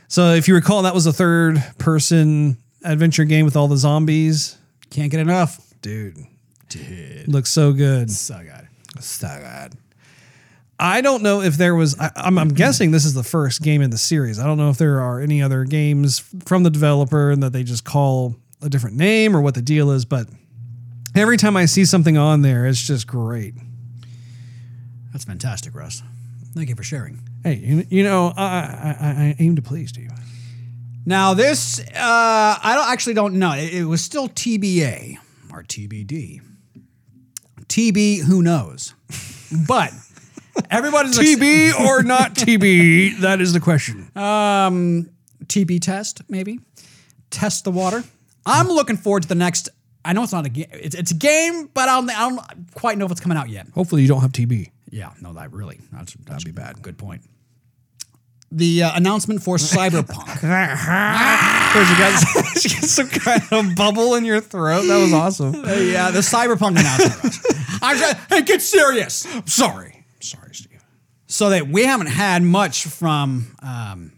[0.07, 4.57] So if you recall, that was a third person adventure game with all the zombies.
[4.91, 5.75] Can't get enough.
[5.83, 6.25] Dude,
[6.69, 7.27] Dude.
[7.27, 8.13] looks so good.
[8.13, 8.68] So good.
[9.01, 9.79] So good.
[10.81, 11.99] I don't know if there was.
[11.99, 14.39] I, I'm, I'm guessing this is the first game in the series.
[14.39, 17.65] I don't know if there are any other games from the developer and that they
[17.65, 20.05] just call a different name or what the deal is.
[20.05, 20.29] But
[21.17, 23.55] every time I see something on there, it's just great.
[25.13, 26.03] That's fantastic, Russ.
[26.55, 27.29] Thank you for sharing.
[27.43, 30.09] Hey, you, you know, I, I, I I aim to please, you.
[31.05, 33.53] Now this, uh, I don't actually don't know.
[33.53, 35.17] It, it was still TBA
[35.53, 36.41] or TBD.
[37.69, 38.95] TB, who knows?
[39.67, 39.93] But
[40.71, 43.19] everybody's ex- TB or not TB?
[43.21, 44.11] That is the question.
[44.17, 45.09] um,
[45.47, 46.61] TB test maybe.
[47.31, 48.05] Test the water.
[48.47, 49.69] I'm looking forward to the next.
[50.05, 50.67] I know it's not a game.
[50.73, 53.49] It's, it's a game, but I don't, I don't quite know if it's coming out
[53.51, 53.69] yet.
[53.75, 54.71] Hopefully, you don't have TB.
[54.91, 56.81] Yeah, no, that really that's, that'd be bad.
[56.81, 57.23] Good point.
[58.51, 60.41] The uh, announcement for Cyberpunk.
[61.75, 62.25] There's you got
[62.65, 64.87] you got some kind of bubble in your throat.
[64.87, 65.55] That was awesome.
[65.55, 67.37] yeah, the Cyberpunk announcement.
[67.83, 69.27] I'm trying- hey, get serious.
[69.27, 70.83] I'm Sorry, I'm sorry, Steve.
[71.27, 74.13] So that we haven't had much from um,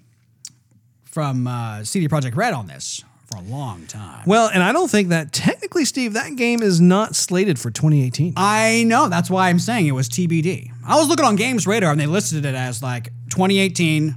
[1.05, 4.23] from uh, CD Projekt Red on this for a long time.
[4.27, 8.35] Well, and I don't think that technically, Steve, that game is not slated for 2018.
[8.37, 10.71] I know that's why I'm saying it was TBD.
[10.87, 14.15] I was looking on Games Radar and they listed it as like 2018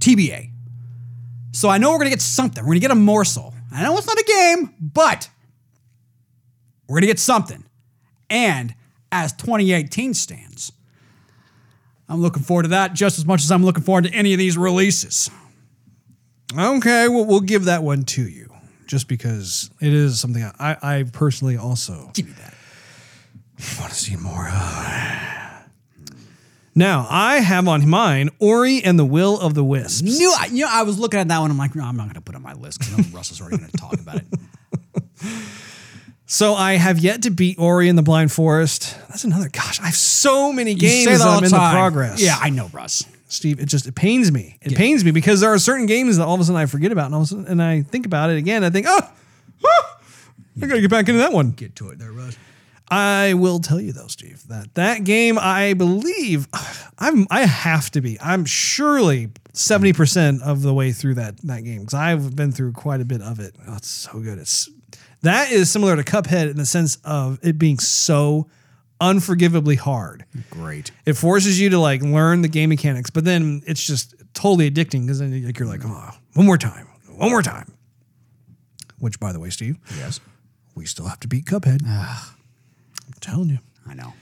[0.00, 0.50] TBA.
[1.52, 2.62] So I know we're gonna get something.
[2.64, 3.54] We're gonna get a morsel.
[3.72, 5.28] I know it's not a game, but
[6.88, 7.64] we're gonna get something.
[8.28, 8.74] And
[9.10, 10.72] as 2018 stands,
[12.08, 14.38] I'm looking forward to that just as much as I'm looking forward to any of
[14.38, 15.30] these releases.
[16.56, 18.52] Okay, well, we'll give that one to you,
[18.86, 22.54] just because it is something I, I personally also Give me that.
[23.80, 25.43] want to see more of.
[26.74, 30.02] Now, I have on mine Ori and the Will of the Wisps.
[30.02, 31.50] Knew I, you know, I was looking at that one.
[31.50, 33.16] I'm like, no, I'm not going to put it on my list because I know
[33.16, 34.24] Russ is already going to talk about it.
[36.26, 38.96] So I have yet to beat Ori and the Blind Forest.
[39.08, 39.48] That's another.
[39.50, 42.20] Gosh, I have so many games that that I'm in the progress.
[42.20, 43.04] Yeah, I know, Russ.
[43.28, 44.58] Steve, it just it pains me.
[44.62, 46.92] It pains me because there are certain games that all of a sudden I forget
[46.92, 48.64] about, and all of a sudden, and I think about it again.
[48.64, 49.00] I think, oh,
[49.64, 49.98] ah,
[50.62, 51.50] I gotta get back into that one.
[51.50, 52.38] Get to it there, Russ.
[52.90, 56.46] I will tell you though, Steve, that that game I believe
[56.98, 58.18] I'm I have to be.
[58.20, 62.72] I'm surely seventy percent of the way through that that game because I've been through
[62.72, 63.56] quite a bit of it.
[63.66, 64.38] Oh, it's so good.
[64.38, 64.68] It's
[65.22, 68.48] that is similar to Cuphead in the sense of it being so
[69.00, 70.24] unforgivably hard.
[70.50, 70.90] Great.
[71.06, 75.02] It forces you to like learn the game mechanics, but then it's just totally addicting
[75.06, 77.72] because then you're like, oh, one more time, one more time.
[78.98, 80.20] Which, by the way, Steve, Yes.
[80.74, 81.80] we still have to beat Cuphead.
[83.06, 83.58] I'm telling you.
[83.88, 84.12] I know.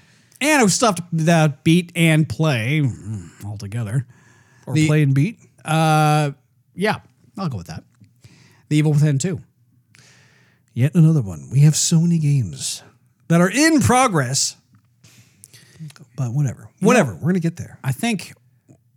[0.41, 4.07] And it was stuffed that beat and play mm, all together.
[4.66, 5.39] Or The- play and beat.
[5.64, 6.33] Uh,
[6.74, 6.99] yeah,
[7.39, 7.85] I'll go with that.
[8.68, 9.41] The Evil Within 2.
[10.74, 11.49] Yet another one.
[11.53, 12.83] We have so many games
[13.28, 14.57] that are in progress.
[16.16, 16.68] But whatever.
[16.80, 17.14] Whatever.
[17.14, 17.78] We're gonna get there.
[17.85, 18.33] I think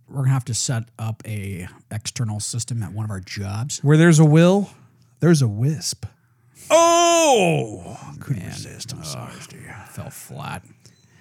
[0.08, 3.80] we're gonna have to set up a external system at one of our jobs.
[3.82, 4.70] Where there's a will,
[5.20, 6.06] there's a wisp.
[6.70, 8.92] Oh, couldn't resist.
[8.94, 9.70] I'm sorry, Steve.
[9.90, 10.62] Fell flat.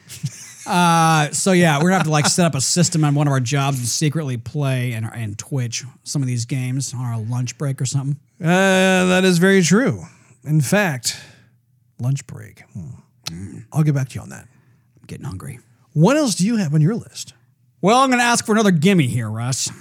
[0.68, 3.32] uh, so yeah, we're gonna have to like set up a system on one of
[3.32, 7.58] our jobs and secretly play and, and Twitch some of these games on our lunch
[7.58, 8.20] break or something.
[8.42, 10.04] Uh, that is very true.
[10.44, 11.20] In fact,
[12.00, 12.64] lunch break.
[12.74, 13.60] Hmm.
[13.72, 14.48] I'll get back to you on that.
[15.00, 15.60] I'm getting hungry.
[15.94, 17.34] What else do you have on your list?
[17.82, 19.72] Well, I'm gonna ask for another gimme here, Russ.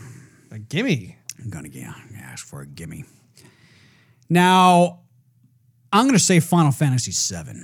[0.50, 1.16] A gimme.
[1.42, 3.04] I'm gonna, yeah, I'm gonna ask for a gimme.
[4.28, 5.00] Now,
[5.94, 7.60] I'm gonna say Final Fantasy VII.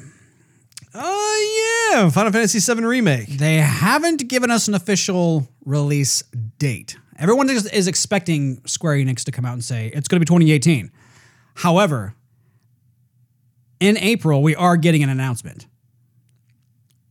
[0.95, 3.27] Oh yeah, Final Fantasy VII remake.
[3.27, 6.23] They haven't given us an official release
[6.59, 6.97] date.
[7.19, 10.27] Everyone is, is expecting Square Enix to come out and say it's going to be
[10.27, 10.93] 2018.
[11.57, 12.15] However,
[13.81, 15.67] in April, we are getting an announcement.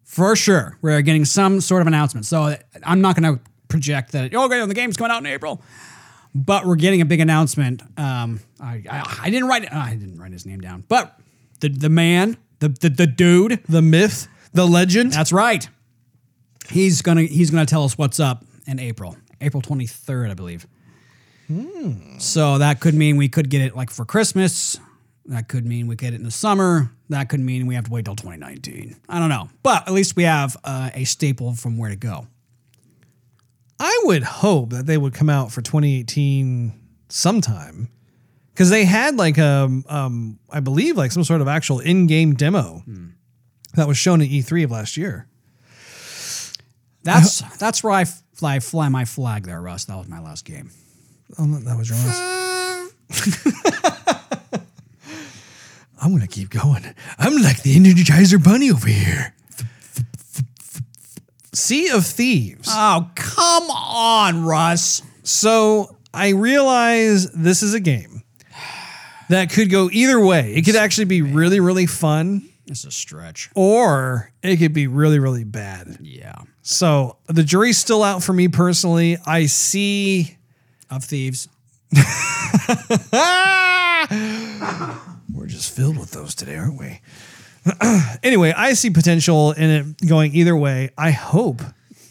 [0.06, 2.26] For sure, we're getting some sort of announcement.
[2.26, 5.62] So I'm not going to project that, oh, okay, the game's coming out in April.
[6.36, 7.82] But we're getting a big announcement.
[7.98, 9.72] Um, I, I, I didn't write.
[9.74, 10.84] I didn't write his name down.
[10.88, 11.20] But
[11.60, 15.12] the, the man, the, the, the dude, The myth, the legend.
[15.14, 15.68] that's right.
[16.70, 20.68] He's gonna he's gonna tell us what's up in April, April twenty third, I believe.
[22.20, 24.80] So that could mean we could get it like for Christmas.
[25.26, 26.92] That could mean we get it in the summer.
[27.10, 28.96] That could mean we have to wait till 2019.
[29.10, 32.28] I don't know, but at least we have uh, a staple from where to go.
[33.80, 36.74] I would hope that they would come out for 2018
[37.08, 37.90] sometime
[38.54, 42.84] because they had like um um I believe like some sort of actual in-game demo
[43.76, 45.28] that was shown at E3 of last year.
[47.04, 49.86] That's that's where I fly fly my flag there, Russ.
[49.86, 50.72] That was my last game.
[51.38, 52.20] Oh, that was yours.
[56.02, 56.84] I'm gonna keep going.
[57.18, 59.34] I'm like the Energizer Bunny over here.
[61.60, 62.68] Sea of Thieves.
[62.72, 65.02] Oh come on, Russ.
[65.24, 68.24] So I realize this is a game
[69.30, 70.54] that could go either way.
[70.56, 73.50] It could actually be really, really fun, It's a stretch.
[73.56, 75.98] or it could be really, really bad.
[76.02, 79.18] Yeah, So the jury's still out for me personally.
[79.26, 80.38] I see.
[80.90, 81.48] of thieves.
[85.34, 87.02] We're just filled with those today, aren't we?
[88.24, 90.92] anyway, I see potential in it going either way.
[90.98, 91.62] I hope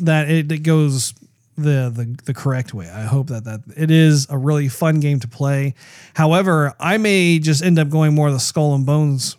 [0.01, 1.15] that it, it goes
[1.57, 2.89] the, the the correct way.
[2.89, 5.75] I hope that that it is a really fun game to play.
[6.15, 9.37] However, I may just end up going more the skull and bones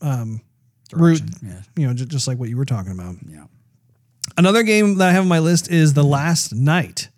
[0.00, 0.40] um,
[0.92, 1.22] route.
[1.42, 1.60] Yeah.
[1.76, 3.16] You know, just, just like what you were talking about.
[3.28, 3.44] Yeah.
[4.36, 7.08] Another game that I have on my list is The Last Night.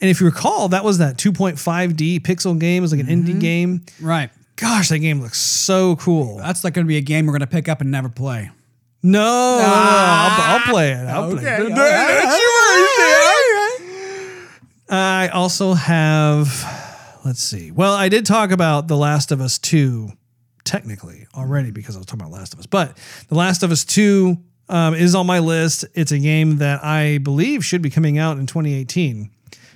[0.00, 2.78] And if you recall, that was that 2.5D pixel game.
[2.78, 3.84] It was like an indie game.
[4.00, 4.30] Right.
[4.60, 6.38] Gosh, that game looks so cool.
[6.38, 8.50] That's like going to be a game we're going to pick up and never play.
[9.02, 11.06] No, no, no, I'll, I'll play it.
[11.06, 11.66] I'll play Okay.
[11.66, 11.74] it.
[11.74, 12.38] That's
[13.78, 14.48] yours.
[14.90, 16.48] I also have,
[17.24, 17.70] let's see.
[17.70, 20.10] Well, I did talk about The Last of Us 2
[20.64, 22.96] technically already because I was talking about Last of Us, but
[23.28, 24.36] The Last of Us 2
[24.68, 25.84] um, is on my list.
[25.94, 29.30] It's a game that I believe should be coming out in 2018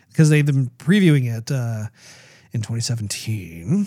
[0.08, 1.84] because they've been previewing it uh,
[2.52, 3.86] in 2017.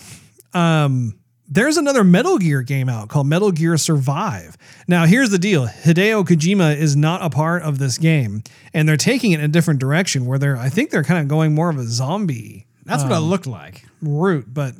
[0.56, 4.58] Um, there's another Metal Gear game out called Metal Gear Survive.
[4.88, 8.44] Now, here's the deal Hideo Kojima is not a part of this game,
[8.74, 11.28] and they're taking it in a different direction where they're, I think they're kind of
[11.28, 13.86] going more of a zombie That's what it looked like.
[14.02, 14.46] route.
[14.52, 14.74] But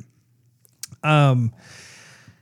[1.04, 1.52] um,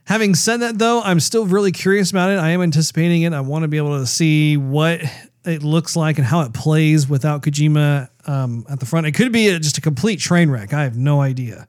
[0.05, 2.39] having said that, though, I'm still really curious about it.
[2.39, 3.33] I am anticipating it.
[3.33, 5.01] I want to be able to see what
[5.45, 9.05] it looks like and how it plays without Kojima um, at the front.
[9.05, 10.73] It could be a, just a complete train wreck.
[10.73, 11.67] I have no idea.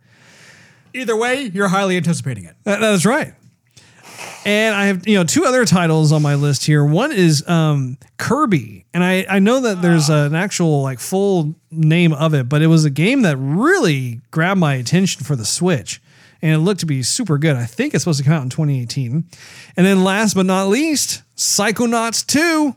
[0.96, 2.56] Either way, you're highly anticipating it.
[2.64, 3.34] That, that is right.
[4.46, 6.84] And I have you know two other titles on my list here.
[6.84, 12.12] One is um, Kirby, and I I know that there's an actual like full name
[12.12, 16.00] of it, but it was a game that really grabbed my attention for the Switch,
[16.40, 17.56] and it looked to be super good.
[17.56, 19.24] I think it's supposed to come out in 2018.
[19.76, 22.74] And then last but not least, Psychonauts 2.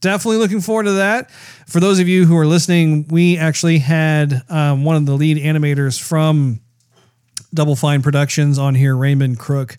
[0.00, 1.30] Definitely looking forward to that.
[1.66, 5.38] For those of you who are listening, we actually had um, one of the lead
[5.38, 6.60] animators from
[7.54, 9.78] Double Fine Productions on here, Raymond Crook,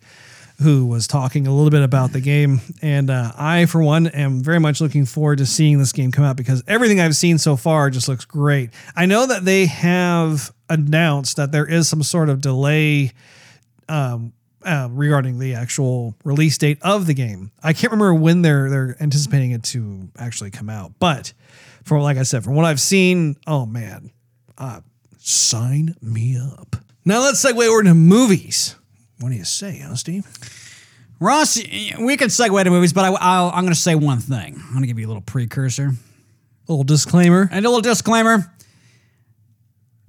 [0.61, 2.61] who was talking a little bit about the game.
[2.81, 6.23] And uh, I, for one, am very much looking forward to seeing this game come
[6.23, 8.69] out because everything I've seen so far just looks great.
[8.95, 13.11] I know that they have announced that there is some sort of delay
[13.89, 17.51] um, uh, regarding the actual release date of the game.
[17.61, 21.33] I can't remember when they're they're anticipating it to actually come out, but
[21.83, 24.11] from like I said, from what I've seen, oh man,
[24.57, 24.81] uh,
[25.17, 26.77] sign me up.
[27.05, 28.75] Now let's segue over to movies.
[29.19, 30.25] What do you say, huh, Steve?
[31.19, 34.55] Ross, we can segue to movies, but I, I'll, I'm going to say one thing.
[34.57, 35.91] I'm going to give you a little precursor.
[36.67, 37.47] A little disclaimer.
[37.51, 38.51] And a little disclaimer.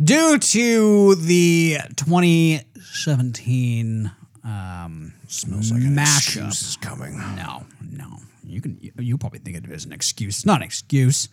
[0.02, 4.10] Due to the 2017
[4.44, 6.48] um, Smells like mashup.
[6.48, 7.18] is coming.
[7.36, 8.18] No, no.
[8.44, 10.36] You can you, you probably think of it as an excuse.
[10.36, 11.28] It's not an excuse.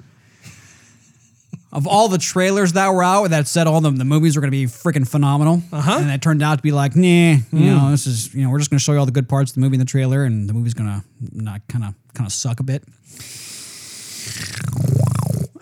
[1.74, 4.52] Of all the trailers that were out that said all the, the movies were going
[4.52, 5.98] to be freaking phenomenal, uh-huh.
[6.00, 8.60] and it turned out to be like, nah, you know, this is you know, we're
[8.60, 10.24] just going to show you all the good parts of the movie in the trailer,
[10.24, 11.04] and the movie's going to
[11.34, 12.84] not kind of kind of suck a bit.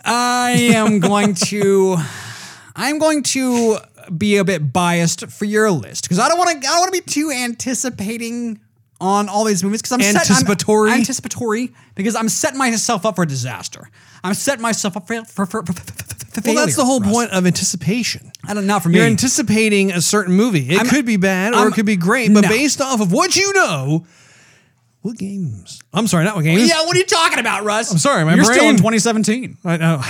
[0.03, 1.97] I am going to
[2.76, 3.78] I'm going to
[4.16, 6.93] be a bit biased for your list because I don't want to I don't want
[6.93, 8.59] to be too anticipating
[9.02, 10.91] on all these movies because I'm set- I'm- Anticipatory?
[10.91, 13.89] anticipatory because I'm setting myself up for disaster.
[14.24, 17.12] I'm setting myself up for for, for, for, for Well, that's the whole Russ.
[17.12, 18.32] point of anticipation.
[18.47, 18.97] I don't know for me.
[18.97, 20.70] You're anticipating a certain movie.
[20.70, 22.47] It I'm- could be bad or I'm- it could be great, but no.
[22.49, 24.06] based off of what you know,
[25.02, 25.82] what games?
[25.93, 26.70] I'm sorry, not what games.
[26.70, 27.91] yeah, what are you talking about, Russ?
[27.91, 29.58] I'm sorry, my You're still in 2017.
[29.66, 30.02] I know.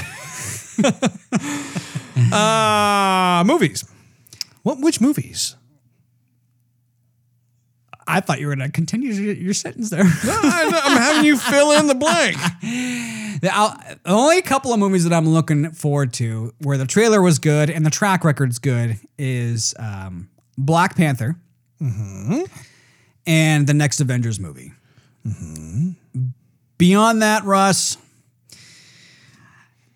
[2.35, 3.85] uh, movies.
[4.63, 4.79] What?
[4.79, 5.55] Which movies?
[8.11, 10.03] I thought you were going to continue your, your sentence there.
[10.05, 12.35] I, I'm having you fill in the blank.
[13.41, 17.69] The, only couple of movies that I'm looking forward to where the trailer was good
[17.69, 21.37] and the track record's good is um, Black Panther
[23.25, 24.73] and the next Avengers movie.
[26.77, 27.97] Beyond that, Russ,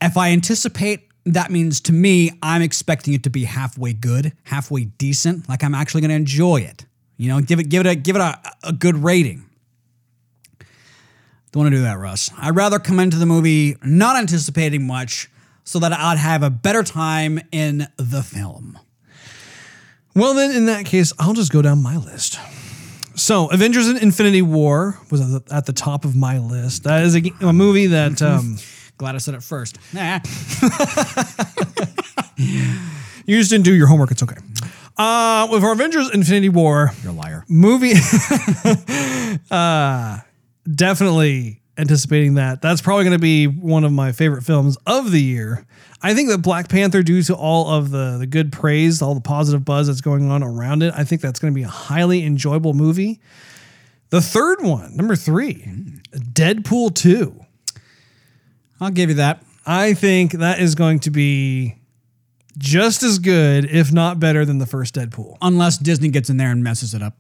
[0.01, 4.85] if I anticipate, that means to me, I'm expecting it to be halfway good, halfway
[4.85, 5.49] decent.
[5.49, 6.85] Like I'm actually going to enjoy it.
[7.17, 9.45] You know, give it, give it a, give it a, a good rating.
[11.51, 12.29] Don't want to do that, Russ.
[12.37, 15.29] I'd rather come into the movie not anticipating much
[15.63, 18.77] so that I'd have a better time in the film.
[20.13, 22.39] Well, then in that case, I'll just go down my list.
[23.15, 26.83] So, Avengers: Infinity War was at the, at the top of my list.
[26.83, 28.57] That is a movie that um,
[28.97, 29.77] Glad I said it first.
[29.93, 30.19] Nah.
[33.25, 34.11] you just didn't do your homework.
[34.11, 34.37] It's okay.
[34.97, 37.45] Uh, with our Avengers: Infinity War, You're a liar.
[37.49, 37.93] movie
[39.51, 40.19] uh
[40.73, 45.21] definitely anticipating that that's probably going to be one of my favorite films of the
[45.21, 45.65] year
[46.01, 49.19] i think that black panther due to all of the the good praise all the
[49.21, 52.23] positive buzz that's going on around it i think that's going to be a highly
[52.23, 53.19] enjoyable movie
[54.09, 55.65] the third one number three
[56.13, 57.41] deadpool 2
[58.79, 59.43] I'll give you that.
[59.65, 61.75] i think that is going to be
[62.57, 66.51] just as good if not better than the first deadpool Unless Disney gets in there
[66.51, 67.17] and messes it up.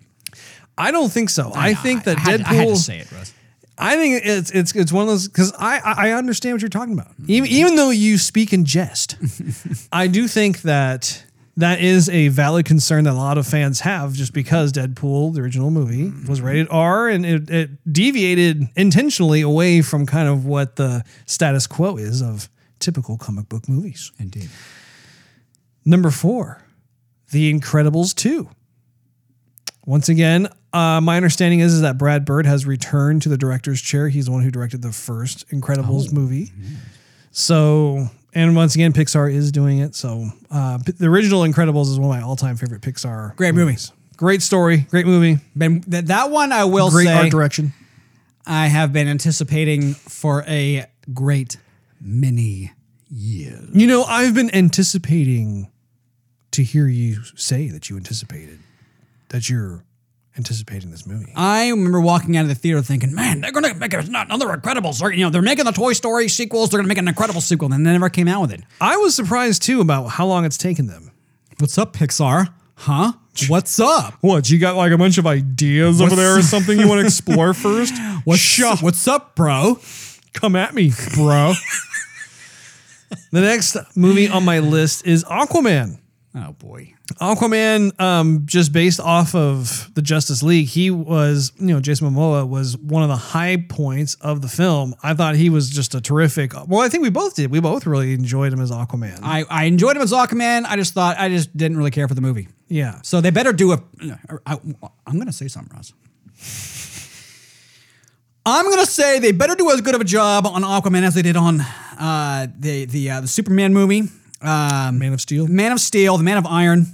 [0.77, 3.11] i don't think so i, think that I had, deadpool I had to say it,
[3.11, 3.33] Russ.
[3.77, 6.69] I think it's it's it's one of those because I I I understand what you're
[6.69, 7.11] talking about.
[7.27, 9.17] Even even though you speak in jest,
[9.91, 11.25] I do think that
[11.57, 15.41] that is a valid concern that a lot of fans have, just because Deadpool, the
[15.41, 16.47] original movie, was mm-hmm.
[16.47, 21.95] rated R and it, it deviated intentionally away from kind of what the status quo
[21.95, 24.11] is of typical comic book movies.
[24.19, 24.49] Indeed.
[25.85, 26.63] Number four,
[27.31, 28.49] The Incredibles 2.
[29.85, 33.79] Once again, uh, my understanding is, is that Brad Bird has returned to the director's
[33.81, 34.09] chair.
[34.09, 36.51] He's the one who directed the first Incredibles movie.
[37.31, 39.93] So, and once again, Pixar is doing it.
[39.93, 43.35] So, uh, the original Incredibles is one of my all time favorite Pixar.
[43.35, 43.91] Great movies.
[44.17, 47.73] Great story, great movie, Been that, that one I will great say art direction.
[48.47, 51.57] I have been anticipating for a great
[51.99, 52.71] many
[53.09, 53.69] years.
[53.73, 55.69] You know, I've been anticipating
[56.55, 58.59] to hear you say that you anticipated
[59.29, 59.83] that you're
[60.37, 61.31] anticipating this movie.
[61.35, 64.47] I remember walking out of the theater thinking, "Man, they're going to make it another
[64.47, 65.01] Incredibles.
[65.01, 66.69] Or, you know, they're making the Toy Story sequels.
[66.69, 68.61] They're going to make an Incredible sequel." And they never came out with it.
[68.79, 71.11] I was surprised too about how long it's taken them.
[71.59, 72.53] What's up, Pixar?
[72.75, 73.13] Huh?
[73.47, 74.15] What's up?
[74.21, 77.05] What, you got like a bunch of ideas over there or something you want to
[77.05, 77.93] explore first?
[78.23, 78.81] What's up?
[78.81, 79.79] What's up, bro?
[80.33, 81.53] Come at me, bro.
[83.31, 85.99] the next movie on my list is Aquaman.
[86.37, 86.93] Oh boy.
[87.21, 92.45] Aquaman, um, just based off of the Justice League, he was, you know, Jason Momoa
[92.45, 94.95] was one of the high points of the film.
[95.01, 96.51] I thought he was just a terrific.
[96.67, 97.51] Well, I think we both did.
[97.51, 99.19] We both really enjoyed him as Aquaman.
[99.23, 100.65] I, I enjoyed him as Aquaman.
[100.65, 102.49] I just thought I just didn't really care for the movie.
[102.67, 102.99] yeah.
[103.01, 103.81] So they better do a.
[104.45, 104.57] I,
[105.07, 105.93] am going to say something, Russ.
[108.45, 111.15] I'm going to say they better do as good of a job on Aquaman as
[111.15, 114.03] they did on uh, the the uh, the Superman movie,
[114.45, 115.47] um, Man of Steel.
[115.47, 116.87] Man of Steel, the Man of Iron,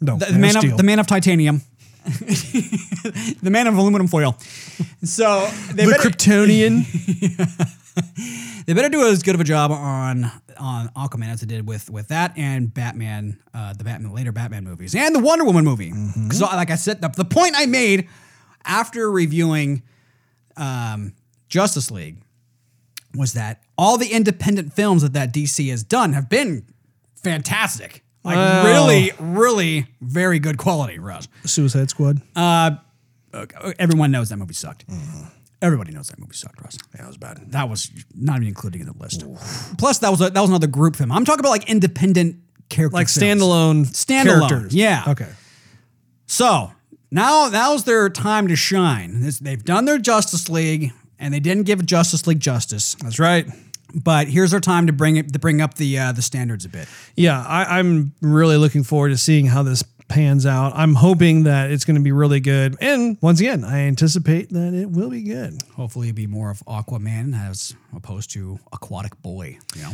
[0.00, 0.76] No, the, the man of, Steel.
[0.76, 1.62] the Man of Titanium,
[2.04, 4.36] the Man of aluminum foil.
[5.04, 6.84] So they the better, Kryptonian.
[8.66, 11.88] they better do as good of a job on on Aquaman as they did with
[11.90, 15.90] with that and Batman, uh, the Batman later Batman movies and the Wonder Woman movie.
[15.92, 18.08] Because like I said, the, the point I made
[18.64, 19.82] after reviewing
[20.56, 21.14] um,
[21.48, 22.18] Justice League
[23.18, 26.64] was that all the independent films that that DC has done have been
[27.22, 28.02] fantastic.
[28.24, 28.64] Like Wow.
[28.64, 31.28] really, really very good quality, Russ.
[31.44, 32.20] Suicide Squad.
[32.36, 32.72] Uh,
[33.78, 34.86] everyone knows that movie sucked.
[34.88, 35.24] Mm-hmm.
[35.60, 36.78] Everybody knows that movie sucked, Russ.
[36.94, 37.50] yeah, it was bad.
[37.52, 39.24] That was not even included in the list.
[39.76, 41.10] Plus, that was a, that was another group film.
[41.10, 42.36] I'm talking about like independent
[42.68, 43.42] character, Like films.
[43.42, 44.74] standalone, Standalone, characters.
[44.74, 45.04] yeah.
[45.08, 45.28] Okay.
[46.26, 46.72] So
[47.10, 49.20] now now's their time to shine.
[49.22, 52.94] This- they've done their Justice League, and they didn't give Justice League justice.
[53.02, 53.46] That's right.
[53.94, 56.68] But here's our time to bring it to bring up the uh, the standards a
[56.68, 56.88] bit.
[57.16, 60.72] Yeah, I, I'm really looking forward to seeing how this pans out.
[60.74, 62.76] I'm hoping that it's going to be really good.
[62.80, 65.58] And once again, I anticipate that it will be good.
[65.74, 69.58] Hopefully, it'll be more of Aquaman as opposed to Aquatic Boy.
[69.74, 69.92] You know,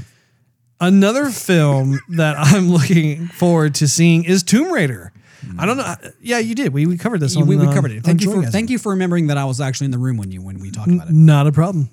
[0.80, 5.12] Another film that I'm looking forward to seeing is Tomb Raider.
[5.58, 5.94] I don't know.
[6.20, 6.72] Yeah, you did.
[6.72, 7.36] We, we covered this.
[7.36, 8.02] On, we, we uh, covered it.
[8.04, 10.30] Thank you for thank you for remembering that I was actually in the room when
[10.30, 11.12] you when we talked about it.
[11.12, 11.90] Not a problem.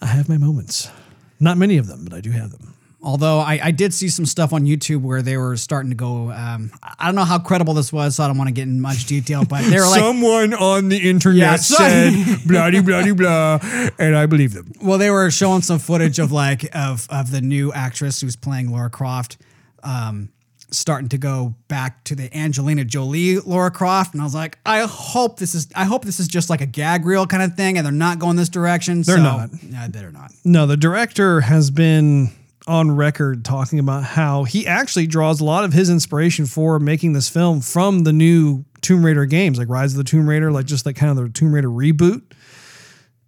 [0.00, 0.90] I have my moments.
[1.38, 2.74] Not many of them, but I do have them.
[3.02, 6.30] Although I, I did see some stuff on YouTube where they were starting to go.
[6.30, 8.78] Um, I don't know how credible this was, so I don't want to get in
[8.78, 9.46] much detail.
[9.46, 12.12] But they were like, Someone on the internet Yeah, so- said
[12.46, 13.58] blah blah blah,
[13.98, 14.72] and I believe them.
[14.82, 18.70] well, they were showing some footage of like of of the new actress who's playing
[18.70, 19.38] Lara Croft,
[19.82, 20.28] um,
[20.70, 24.80] starting to go back to the Angelina Jolie Lara Croft, and I was like, I
[24.80, 27.76] hope this is I hope this is just like a gag reel kind of thing,
[27.76, 29.02] and they're not going this direction.
[29.02, 29.50] They're so, not.
[29.62, 30.32] Yeah, they're not.
[30.44, 32.30] No, the director has been
[32.66, 37.12] on record talking about how he actually draws a lot of his inspiration for making
[37.14, 40.66] this film from the new Tomb Raider games, like Rise of the Tomb Raider, like
[40.66, 42.22] just like kind of the Tomb Raider reboot,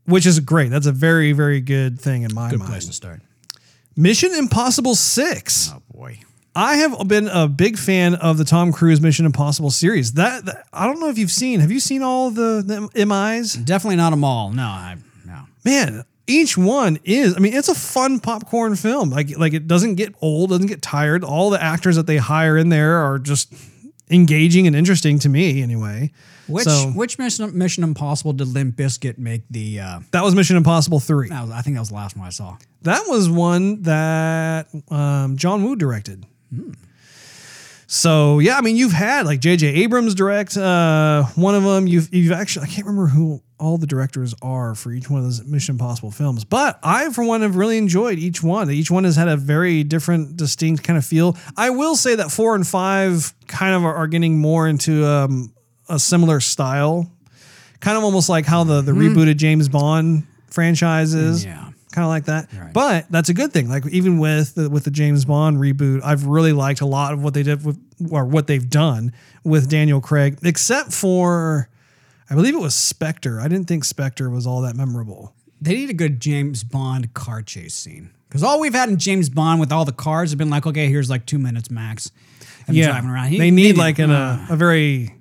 [0.07, 0.71] which is great.
[0.71, 2.71] That's a very, very good thing in my Good mind.
[2.71, 3.21] place to start.
[3.97, 5.73] Mission Impossible 6.
[5.75, 6.21] Oh boy.
[6.55, 10.13] I have been a big fan of the Tom Cruise Mission Impossible series.
[10.15, 11.61] That, that- I don't know if you've seen.
[11.61, 12.63] Have you seen all the,
[12.95, 13.55] the MIs?
[13.55, 14.51] Definitely not a mall.
[14.51, 14.97] No, I
[15.27, 15.45] no.
[15.65, 19.97] man each one is i mean it's a fun popcorn film like like it doesn't
[19.97, 23.53] get old doesn't get tired all the actors that they hire in there are just
[24.09, 26.09] engaging and interesting to me anyway
[26.47, 29.81] Which So- which Mission Mission Impossible did Limp Bizkit make the?
[29.81, 32.25] Uh, that was mission impossible 3 that was, I think that was the last one
[32.27, 32.57] I saw.
[32.83, 36.25] that was one that um, john woo directed
[37.87, 42.13] so yeah i mean you've had like jj abrams direct uh, one of them you've,
[42.13, 45.45] you've actually i can't remember who all the directors are for each one of those
[45.45, 48.71] mission impossible films but i for one have really enjoyed each one.
[48.71, 51.37] Each one has had a very different distinct kind of feel.
[51.57, 55.53] I will say that four and five kind of are, are getting more into um,
[55.89, 57.11] a similar style
[57.83, 61.45] kind of almost like how the, the rebooted james bond franchise is.
[61.45, 61.72] Yeah.
[61.93, 62.49] Kind of like that.
[62.53, 62.73] Right.
[62.73, 63.69] But that's a good thing.
[63.69, 67.23] Like even with the, with the James Bond reboot, I've really liked a lot of
[67.23, 67.79] what they did with
[68.11, 69.13] or what they've done
[69.45, 71.69] with Daniel Craig, except for
[72.31, 73.41] I believe it was Spectre.
[73.41, 75.35] I didn't think Spectre was all that memorable.
[75.61, 79.29] They need a good James Bond car chase scene because all we've had in James
[79.29, 82.11] Bond with all the cars have been like, okay, here's like two minutes max.
[82.67, 83.29] of driving around.
[83.29, 85.15] He- they need they like an, a, uh, a very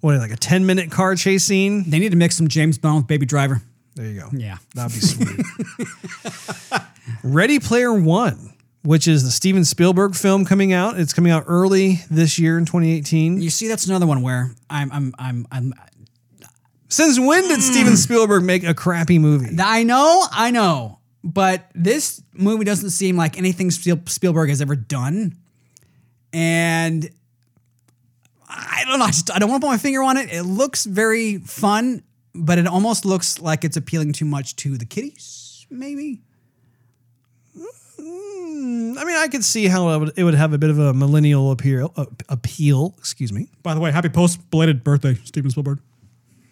[0.00, 1.88] what like a ten minute car chase scene.
[1.90, 3.62] They need to mix some James Bond with Baby Driver.
[4.00, 4.28] There you go.
[4.32, 4.56] Yeah.
[4.74, 6.80] That'd be sweet.
[7.22, 10.98] Ready Player One which is the Steven Spielberg film coming out.
[10.98, 13.40] It's coming out early this year in 2018.
[13.40, 15.74] You see, that's another one where I'm, I'm, I'm, I'm.
[16.88, 17.96] Since when did Steven hmm.
[17.96, 19.54] Spielberg make a crappy movie?
[19.60, 25.36] I know, I know, but this movie doesn't seem like anything Spielberg has ever done,
[26.32, 27.08] and
[28.48, 29.04] I don't know.
[29.04, 30.32] I, just, I don't want to put my finger on it.
[30.32, 32.02] It looks very fun,
[32.34, 35.66] but it almost looks like it's appealing too much to the kiddies.
[35.70, 36.22] Maybe.
[37.98, 40.92] I mean, I could see how it would, it would have a bit of a
[40.92, 41.92] millennial appeal.
[41.96, 43.48] Uh, appeal, excuse me.
[43.62, 45.80] By the way, happy post belated birthday, Steven Spielberg.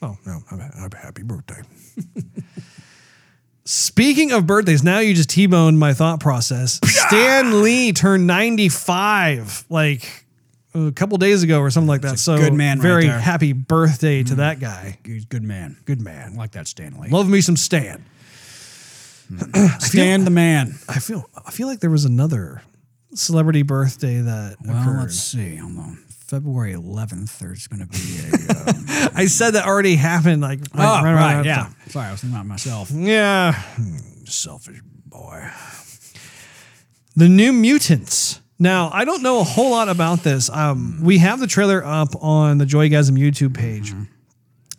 [0.01, 1.63] Oh no, happy, happy birthday.
[3.65, 6.81] Speaking of birthdays, now you just T-boned my thought process.
[6.85, 10.27] Stan Lee turned 95 like
[10.75, 12.19] a couple days ago or something like that.
[12.19, 13.19] So good man very there.
[13.19, 14.99] happy birthday to that guy.
[15.03, 15.77] Good, good man.
[15.85, 16.33] Good man.
[16.35, 17.09] I like that Stan Lee.
[17.09, 18.05] Love me some Stan.
[19.81, 20.79] Stan the man.
[20.89, 22.63] I feel I feel like there was another
[23.15, 25.01] celebrity birthday that Well, occurred.
[25.01, 25.57] let's see.
[25.57, 26.05] Hold on.
[26.09, 28.53] February 11th, there's going to be a.
[28.53, 31.35] Uh, I said that already happened like oh, right right.
[31.43, 31.69] that Yeah.
[31.89, 32.91] Sorry, I was thinking about myself.
[32.91, 33.53] Yeah.
[33.55, 33.97] Hmm,
[34.27, 35.49] Selfish boy.
[37.17, 38.41] The New Mutants.
[38.59, 40.51] Now, I don't know a whole lot about this.
[40.51, 43.95] Um, we have the trailer up on the Joygasm YouTube page.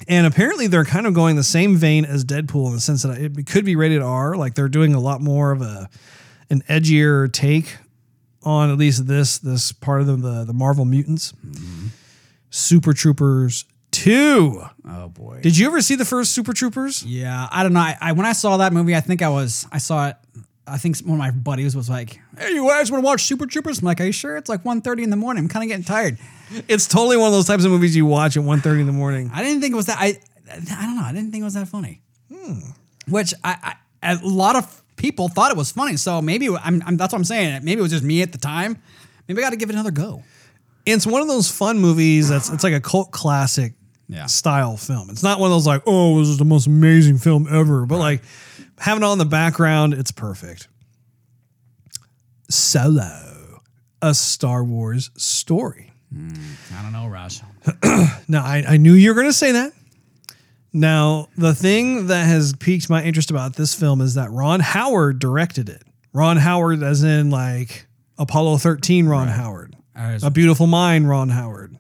[0.08, 3.18] And apparently they're kind of going the same vein as Deadpool in the sense that
[3.18, 4.36] it could be rated R.
[4.36, 5.90] Like they're doing a lot more of a
[6.50, 7.78] an edgier take
[8.44, 11.34] on at least this this part of the the, the Marvel mutants.
[12.50, 14.64] Super Troopers 2.
[14.88, 15.40] Oh, boy.
[15.42, 17.04] Did you ever see the first Super Troopers?
[17.04, 17.80] Yeah, I don't know.
[17.80, 20.16] I, I when I saw that movie, I think I was I saw it.
[20.70, 23.46] I think one of my buddies was like, "Hey, you guys want to watch Super
[23.46, 25.44] Troopers?" I'm like, "Are you sure?" It's like 1.30 in the morning.
[25.44, 26.18] I'm kind of getting tired.
[26.68, 29.30] It's totally one of those types of movies you watch at 1.30 in the morning.
[29.34, 29.98] I didn't think it was that.
[30.00, 30.20] I
[30.52, 31.04] I don't know.
[31.04, 32.02] I didn't think it was that funny.
[32.34, 32.60] Hmm.
[33.08, 35.96] Which I, I a lot of people thought it was funny.
[35.98, 37.64] So maybe I'm, I'm that's what I'm saying.
[37.64, 38.78] Maybe it was just me at the time.
[39.28, 40.24] Maybe I got to give it another go.
[40.86, 43.74] It's one of those fun movies that's it's like a cult classic
[44.08, 44.26] Yeah.
[44.26, 45.10] style film.
[45.12, 47.86] It's not one of those like, oh, this is the most amazing film ever.
[47.86, 48.24] But like
[48.80, 50.68] having it on in the background, it's perfect.
[52.50, 53.62] Solo,
[54.02, 55.92] a Star Wars story.
[56.14, 56.32] Hmm,
[56.76, 57.42] I don't know, Raj.
[58.28, 59.74] Now, I, I knew you were going to say that.
[60.72, 65.18] Now, the thing that has piqued my interest about this film is that Ron Howard
[65.18, 65.82] directed it.
[66.14, 67.88] Ron Howard, as in like
[68.20, 71.76] Apollo 13 Ron Howard, As- A Beautiful Mind Ron Howard,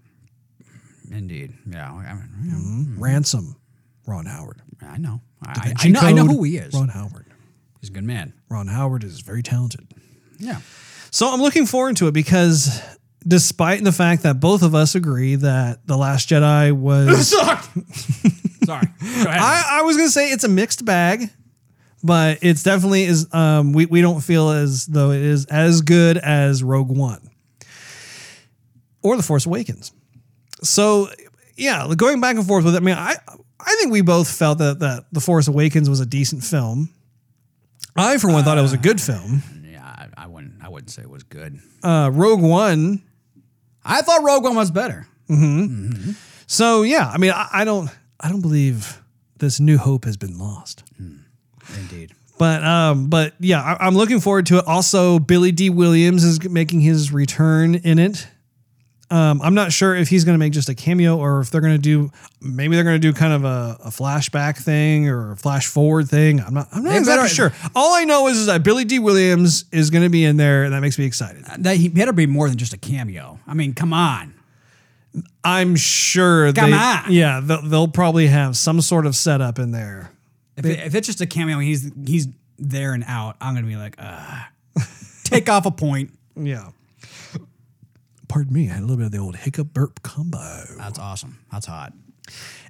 [1.11, 1.53] Indeed.
[1.67, 1.91] Yeah.
[1.91, 3.03] I, mean, mm-hmm.
[3.03, 3.55] Ransom
[4.05, 4.61] Ron Howard.
[4.81, 5.21] I know.
[5.41, 5.99] I, I, know.
[5.99, 6.73] I know who he is.
[6.73, 7.25] Ron Howard.
[7.79, 8.33] He's a good man.
[8.49, 9.87] Ron Howard is very talented.
[10.37, 10.59] Yeah.
[11.11, 12.81] So I'm looking forward to it because
[13.27, 17.29] despite the fact that both of us agree that The Last Jedi was
[18.65, 18.85] Sorry.
[18.99, 19.27] Go ahead.
[19.27, 21.29] I, I was gonna say it's a mixed bag,
[22.03, 26.17] but it's definitely is um we, we don't feel as though it is as good
[26.17, 27.29] as Rogue One
[29.01, 29.91] or The Force Awakens.
[30.61, 31.09] So
[31.59, 33.15] yeah, going back and forth with it, I mean I
[33.59, 36.89] I think we both felt that that The Force Awakens was a decent film.
[37.95, 39.43] I for one thought it was a good film.
[39.69, 40.53] yeah, I, I wouldn't.
[40.63, 41.59] I wouldn't say it was good.
[41.83, 43.03] Uh, Rogue One
[43.83, 45.07] I thought Rogue One was better.
[46.47, 49.01] So yeah, I mean, I, I don't, I don't believe
[49.37, 50.83] this New Hope has been lost.
[51.77, 52.13] Indeed.
[52.37, 54.65] But um, but yeah, I, I'm looking forward to it.
[54.65, 58.27] Also, Billy Dee Williams is making his return in it.
[59.11, 61.61] Um, I'm not sure if he's going to make just a cameo or if they're
[61.61, 62.11] going to do
[62.41, 66.07] maybe they're going to do kind of a, a flashback thing or a flash forward
[66.07, 66.39] thing.
[66.39, 66.67] I'm not.
[66.71, 67.51] I'm not They exactly sure.
[67.75, 70.63] All I know is, is that Billy Dee Williams is going to be in there,
[70.63, 71.45] and that makes me excited.
[71.59, 73.39] That he better be more than just a cameo.
[73.47, 74.33] I mean, come on.
[75.43, 76.53] I'm sure.
[76.53, 77.03] Come they, on.
[77.09, 80.11] Yeah, they'll, they'll probably have some sort of setup in there.
[80.55, 82.27] If, it, if it's just a cameo, he's he's
[82.57, 83.37] there and out.
[83.41, 84.43] I'm gonna be like, uh,
[85.23, 86.11] take off a point.
[86.35, 86.69] Yeah.
[88.29, 90.63] Pardon me, I had a little bit of the old hiccup burp combo.
[90.77, 91.39] That's awesome.
[91.51, 91.91] That's hot.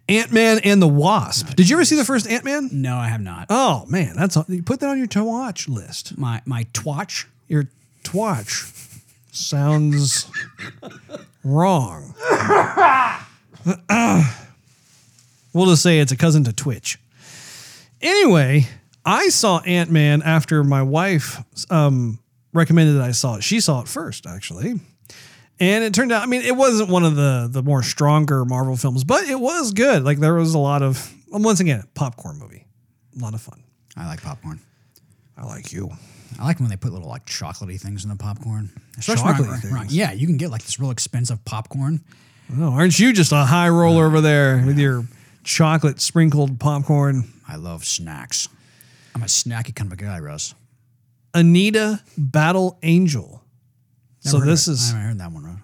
[0.07, 1.53] Ant Man and the Wasp.
[1.55, 2.69] Did you ever see the first Ant Man?
[2.71, 3.45] No, I have not.
[3.49, 6.17] Oh man, that's you put that on your to watch list.
[6.17, 7.25] My my twatch.
[7.47, 7.69] Your
[8.03, 10.31] twatch sounds
[11.43, 12.15] wrong.
[15.53, 16.97] we'll just say it's a cousin to Twitch.
[18.01, 18.65] Anyway,
[19.05, 22.19] I saw Ant Man after my wife um,
[22.53, 23.43] recommended that I saw it.
[23.43, 24.79] She saw it first, actually.
[25.59, 28.77] And it turned out, I mean, it wasn't one of the the more stronger Marvel
[28.77, 30.03] films, but it was good.
[30.03, 32.65] Like there was a lot of, once again, popcorn movie,
[33.17, 33.61] a lot of fun.
[33.97, 34.59] I like popcorn.
[35.37, 35.89] I like you.
[36.39, 38.69] I like when they put little like chocolatey things in the popcorn.
[38.97, 39.95] Especially Chocolatey things?
[39.95, 42.01] yeah, you can get like this real expensive popcorn.
[42.57, 45.05] Oh, aren't you just a high roller over there with your
[45.43, 47.31] chocolate sprinkled popcorn?
[47.47, 48.47] I love snacks.
[49.15, 50.53] I'm a snacky kind of a guy, Russ.
[51.33, 53.38] Alita Battle Angel.
[54.19, 54.91] So this is.
[54.93, 55.63] I haven't heard that one.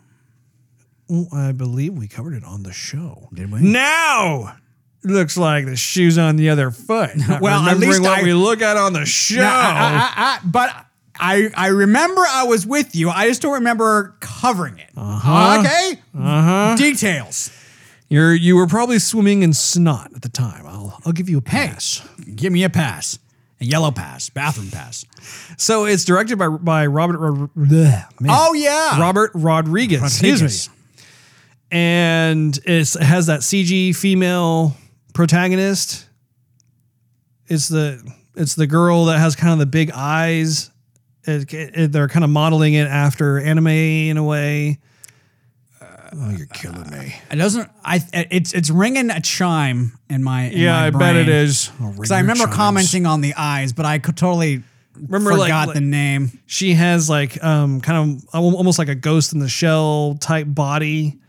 [1.11, 3.29] Oh, I believe we covered it on the show.
[3.33, 3.61] Did we?
[3.61, 4.55] Now
[5.03, 7.11] looks like the shoes on the other foot.
[7.41, 9.43] Well, at least what I- we look at on the show.
[9.43, 10.69] I- I- but
[11.17, 13.09] I I remember I was with you.
[13.09, 14.89] I just don't remember covering it.
[14.97, 15.59] Uh-huh.
[15.59, 16.01] Okay.
[16.17, 16.75] Uh-huh.
[16.75, 17.51] Details.
[18.09, 20.65] You're you were probably swimming in snot at the time.
[20.65, 22.01] I'll I'll give you a Hey, pass.
[22.35, 23.19] give me a pass.
[23.61, 24.29] A yellow pass.
[24.29, 25.05] Bathroom pass.
[25.57, 28.31] So it's directed by by Robert Rod- bleh, man.
[28.33, 28.99] Oh yeah.
[28.99, 30.01] Robert Rodriguez.
[30.03, 30.73] Excuse me.
[31.71, 34.75] And it's, it has that CG female
[35.13, 36.07] protagonist.
[37.47, 38.01] It's the
[38.35, 40.69] it's the girl that has kind of the big eyes.
[41.23, 44.79] It- it- they're kind of modeling it after anime in a way.
[46.17, 47.13] Oh, you're killing me.
[47.29, 47.69] It doesn't.
[47.83, 47.99] I.
[48.13, 50.43] It's it's ringing a chime in my.
[50.43, 51.69] in Yeah, my I bet it is.
[51.77, 54.63] Because I remember commenting on the eyes, but I could totally
[54.95, 56.39] Remember, like- forgot like- the name.
[56.45, 61.19] She has like um kind of almost like a ghost in the shell type body.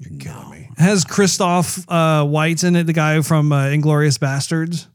[0.00, 0.70] You're killing me.
[0.76, 4.88] Has Christoph uh, White in it, the guy from uh, Inglourious Basterds.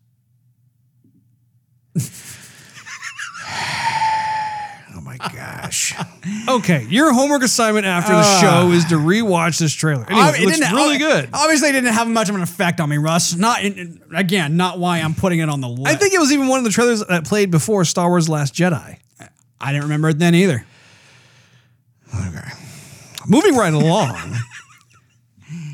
[4.96, 5.94] oh my gosh.
[6.50, 8.42] Okay, your homework assignment after the uh.
[8.42, 10.06] show is to rewatch this trailer.
[10.10, 11.30] Anyway, I- it looks didn't- really good.
[11.34, 13.36] Obviously, it didn't have much of an effect on me, Russ.
[13.36, 15.88] Not in, again, not why I'm putting it on the list.
[15.88, 18.54] I think it was even one of the trailers that played before Star Wars: Last
[18.54, 18.98] Jedi.
[19.62, 20.66] I didn't remember it then either.
[22.14, 22.48] Okay.
[23.28, 24.36] Moving right along.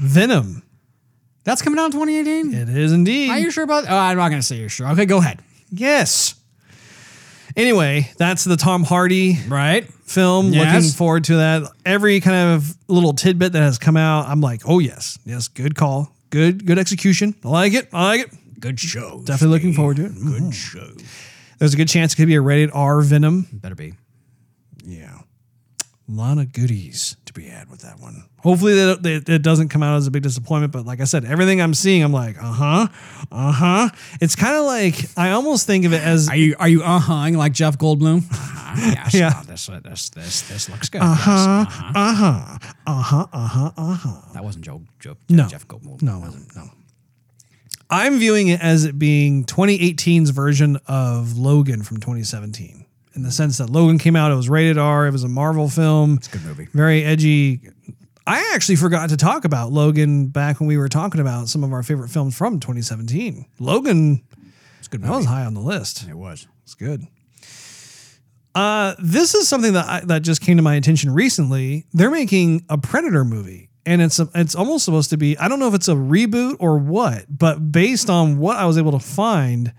[0.01, 0.63] Venom.
[1.43, 2.53] That's coming out in 2018.
[2.53, 3.29] It is indeed.
[3.29, 3.85] Are you sure about?
[3.87, 4.87] Oh, I'm not going to say you're sure.
[4.89, 5.39] Okay, go ahead.
[5.71, 6.35] yes.
[7.55, 9.85] Anyway, that's the Tom Hardy Right.
[10.03, 10.51] film.
[10.51, 10.73] Yes.
[10.73, 11.63] Looking forward to that.
[11.85, 15.75] Every kind of little tidbit that has come out, I'm like, oh yes, yes, good
[15.75, 17.33] call, good, good execution.
[17.45, 17.87] I like it.
[17.93, 18.59] I like it.
[18.59, 19.21] Good show.
[19.23, 20.13] Definitely looking forward to it.
[20.13, 20.49] Good mm-hmm.
[20.51, 20.87] show.
[21.59, 23.47] There's a good chance it could be a rated R Venom.
[23.53, 23.93] Better be.
[24.83, 25.14] Yeah.
[26.07, 28.25] A lot of goodies to be had with that one.
[28.37, 31.59] Hopefully that it doesn't come out as a big disappointment, but like I said, everything
[31.61, 32.87] I'm seeing, I'm like, uh-huh,
[33.31, 33.89] uh-huh.
[34.21, 36.99] It's kind of like I almost think of it as Are you are you uh
[36.99, 38.17] huhing like Jeff Goldblum?
[38.31, 39.29] Uh-huh, yes, Yeah.
[39.35, 41.01] uh, this uh, this this this looks good.
[41.01, 41.65] Uh huh.
[41.95, 44.21] uh-huh, uh-huh, uh-huh, uh-huh.
[44.33, 45.47] That wasn't Joe Joe No.
[45.47, 46.03] Jeff Goldblum.
[46.03, 46.69] No, wasn't no.
[47.89, 52.84] I'm viewing it as it being 2018's version of Logan from 2017.
[53.15, 55.69] In the sense that Logan came out, it was rated R, it was a Marvel
[55.69, 56.15] film.
[56.15, 56.67] It's a good movie.
[56.73, 57.61] Very edgy.
[58.27, 61.71] I actually forgot to talk about Logan back when we were talking about some of
[61.71, 63.45] our favorite films from 2017.
[63.59, 64.21] Logan,
[64.79, 66.07] It's a good that was high on the list.
[66.09, 66.47] It was.
[66.63, 67.05] It's good.
[68.53, 71.85] Uh, this is something that I, that just came to my attention recently.
[71.93, 75.37] They're making a Predator movie, and it's a, it's almost supposed to be.
[75.37, 78.77] I don't know if it's a reboot or what, but based on what I was
[78.77, 79.73] able to find,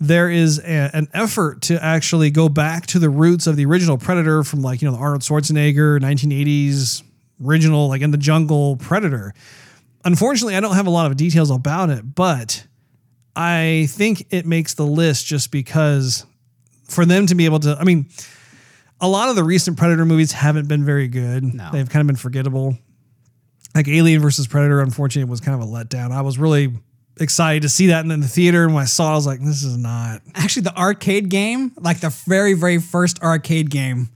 [0.00, 3.98] there is a, an effort to actually go back to the roots of the original
[3.98, 7.02] Predator from like you know the Arnold Schwarzenegger 1980s
[7.44, 9.34] original like in the jungle Predator.
[10.04, 12.66] Unfortunately, I don't have a lot of details about it, but
[13.36, 16.24] I think it makes the list just because
[16.88, 18.08] for them to be able to, I mean,
[19.00, 21.54] a lot of the recent Predator movies haven't been very good.
[21.54, 21.70] No.
[21.70, 22.76] They've kind of been forgettable.
[23.74, 26.10] Like Alien versus Predator, unfortunately, was kind of a letdown.
[26.10, 26.72] I was really
[27.18, 29.40] excited to see that in the theater, and when I saw it, I was like,
[29.40, 30.22] this is not.
[30.34, 34.10] Actually, the arcade game, like the very very first arcade game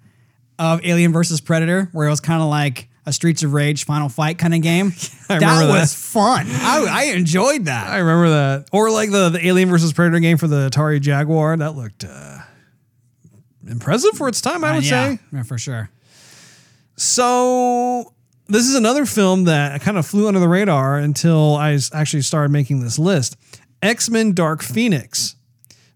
[0.59, 4.09] of Alien versus Predator, where it was kind of like a Streets of Rage Final
[4.09, 4.87] Fight kind of game.
[5.29, 5.81] I that remember that.
[5.81, 6.47] was fun.
[6.49, 7.89] I, I enjoyed that.
[7.89, 8.69] I remember that.
[8.73, 11.57] Or like the, the Alien versus Predator game for the Atari Jaguar.
[11.57, 12.39] That looked uh,
[13.69, 15.19] impressive for its time, I would yeah, say.
[15.33, 15.91] yeah, for sure.
[16.97, 18.14] So
[18.47, 22.51] this is another film that kind of flew under the radar until I actually started
[22.51, 23.37] making this list.
[23.83, 25.37] X-Men Dark Phoenix.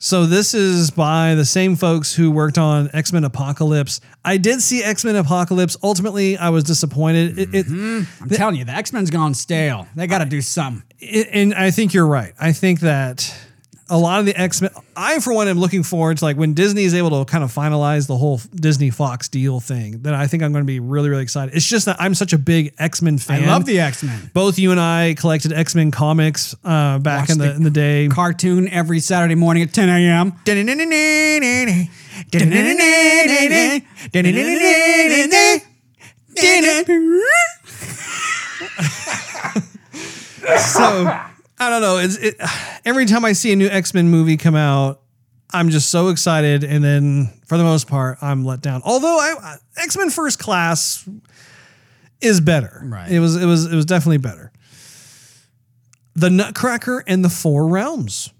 [0.00, 4.00] So this is by the same folks who worked on X-Men Apocalypse.
[4.24, 5.76] I did see X-Men Apocalypse.
[5.82, 7.36] Ultimately, I was disappointed.
[7.38, 8.22] It, it, mm-hmm.
[8.22, 9.88] I'm telling you, the X Men's gone stale.
[9.96, 10.84] They got to do something.
[11.00, 12.32] it- and I think you're right.
[12.38, 13.34] I think that
[13.90, 16.54] a lot of the X Men, I for one am looking forward to like when
[16.54, 20.02] Disney is able to kind of finalize the whole Disney Fox deal thing.
[20.02, 21.54] Then I think I'm going to be really really excited.
[21.54, 23.44] It's just that I'm such a big X Men fan.
[23.44, 27.28] I love the X Men Both you and I collected X Men comics uh, back
[27.28, 28.08] Watched in the, the in the day.
[28.08, 30.32] cartoon every Saturday morning at 10 a.m.
[40.58, 41.20] so
[41.58, 41.98] I don't know.
[41.98, 42.36] It's it,
[42.84, 45.00] every time I see a new X Men movie come out,
[45.50, 48.82] I'm just so excited, and then for the most part, I'm let down.
[48.84, 51.08] Although I X Men First Class
[52.20, 52.82] is better.
[52.84, 53.10] Right.
[53.10, 54.52] It was it was it was definitely better.
[56.14, 58.32] The Nutcracker and the Four Realms.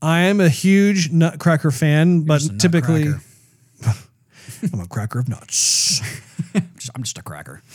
[0.00, 3.08] I am a huge Nutcracker fan, but just a typically.
[4.72, 6.00] I'm a cracker of nuts.
[6.94, 7.62] I'm just a cracker.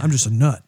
[0.00, 0.62] I'm just a nut.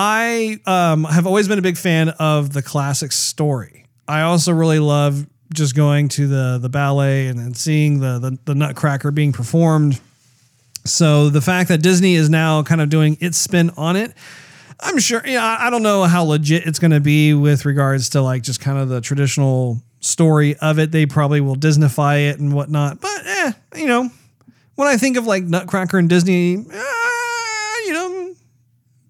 [0.00, 3.84] I um, have always been a big fan of the classic story.
[4.06, 8.38] I also really love just going to the the ballet and then seeing the, the
[8.44, 10.00] the Nutcracker being performed.
[10.84, 14.14] So the fact that Disney is now kind of doing its spin on it,
[14.78, 15.20] I'm sure.
[15.26, 18.60] Yeah, I don't know how legit it's going to be with regards to like just
[18.60, 20.92] kind of the traditional story of it.
[20.92, 23.00] They probably will Disneyfy it and whatnot.
[23.00, 24.08] But eh, you know,
[24.76, 26.97] when I think of like Nutcracker and Disney, know,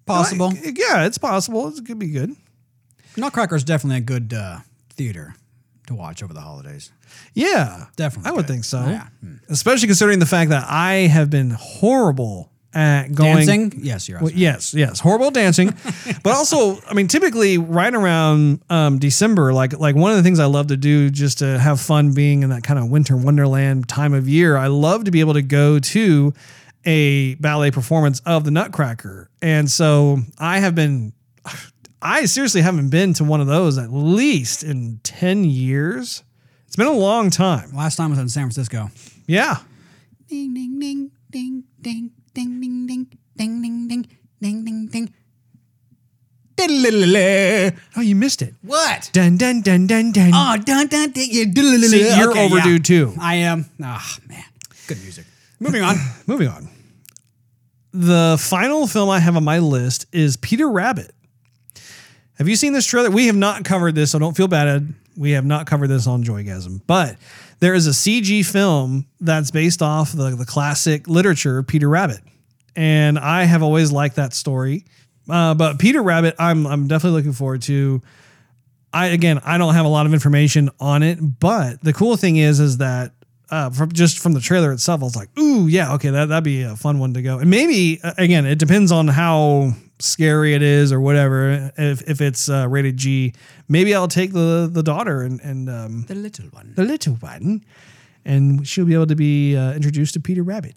[0.09, 0.47] Possible.
[0.49, 1.67] like, yeah, it's possible.
[1.69, 2.35] It could be good.
[3.17, 4.59] Nutcracker is definitely a good uh,
[4.91, 5.35] theater
[5.87, 6.91] to watch over the holidays.
[7.33, 8.53] Yeah, Definitely I would good.
[8.53, 8.85] think so.
[8.85, 9.07] Yeah.
[9.49, 13.37] Especially considering the fact that I have been horrible at going.
[13.37, 13.73] Dancing?
[13.81, 14.19] Yes, you're.
[14.19, 15.73] Well, yes, yes, horrible dancing,
[16.23, 20.39] but also, I mean, typically right around um, December, like like one of the things
[20.39, 23.89] I love to do just to have fun, being in that kind of winter wonderland
[23.89, 24.55] time of year.
[24.55, 26.33] I love to be able to go to
[26.89, 31.13] a ballet performance of the Nutcracker, and so I have been.
[32.01, 36.23] I seriously haven't been to one of those at least in ten years.
[36.65, 37.73] It's been a long time.
[37.75, 38.89] Last time was in San Francisco.
[39.27, 39.57] Yeah.
[40.27, 43.07] Ding ding ding ding ding ding ding ding
[43.37, 44.03] ding ding ding
[44.41, 45.13] ding ding ding.
[47.97, 48.53] Oh, you missed it.
[48.61, 49.09] What?
[49.13, 50.31] Dun dun dun dun dun.
[50.33, 51.45] Oh, dun, dun, dun, yeah.
[51.53, 52.77] See, you're Okay, overdue yeah.
[52.79, 53.13] too.
[53.19, 53.65] I am.
[53.83, 54.43] Ah, man.
[54.87, 55.25] Good music.
[55.59, 55.95] Moving on.
[56.27, 56.68] Moving on.
[57.91, 61.13] The final film I have on my list is Peter Rabbit.
[62.37, 63.09] Have you seen this trailer?
[63.09, 64.93] We have not covered this, so don't feel bad.
[65.17, 67.17] We have not covered this on Joygasm, but
[67.59, 72.19] there is a CG film that's based off the, the classic literature Peter Rabbit,
[72.75, 74.85] and I have always liked that story.
[75.29, 78.01] Uh, but Peter Rabbit, I'm I'm definitely looking forward to.
[78.93, 82.37] I again, I don't have a lot of information on it, but the cool thing
[82.37, 83.11] is, is that
[83.51, 86.43] uh, from just from the trailer itself, I was like, "Ooh, yeah, okay, that that'd
[86.43, 90.53] be a fun one to go." And maybe uh, again, it depends on how scary
[90.53, 91.71] it is or whatever.
[91.77, 93.33] If if it's uh, rated G,
[93.67, 96.73] maybe I'll take the the daughter and and um, The little one.
[96.75, 97.63] the little one,
[98.25, 100.75] and she'll be able to be uh, introduced to Peter Rabbit.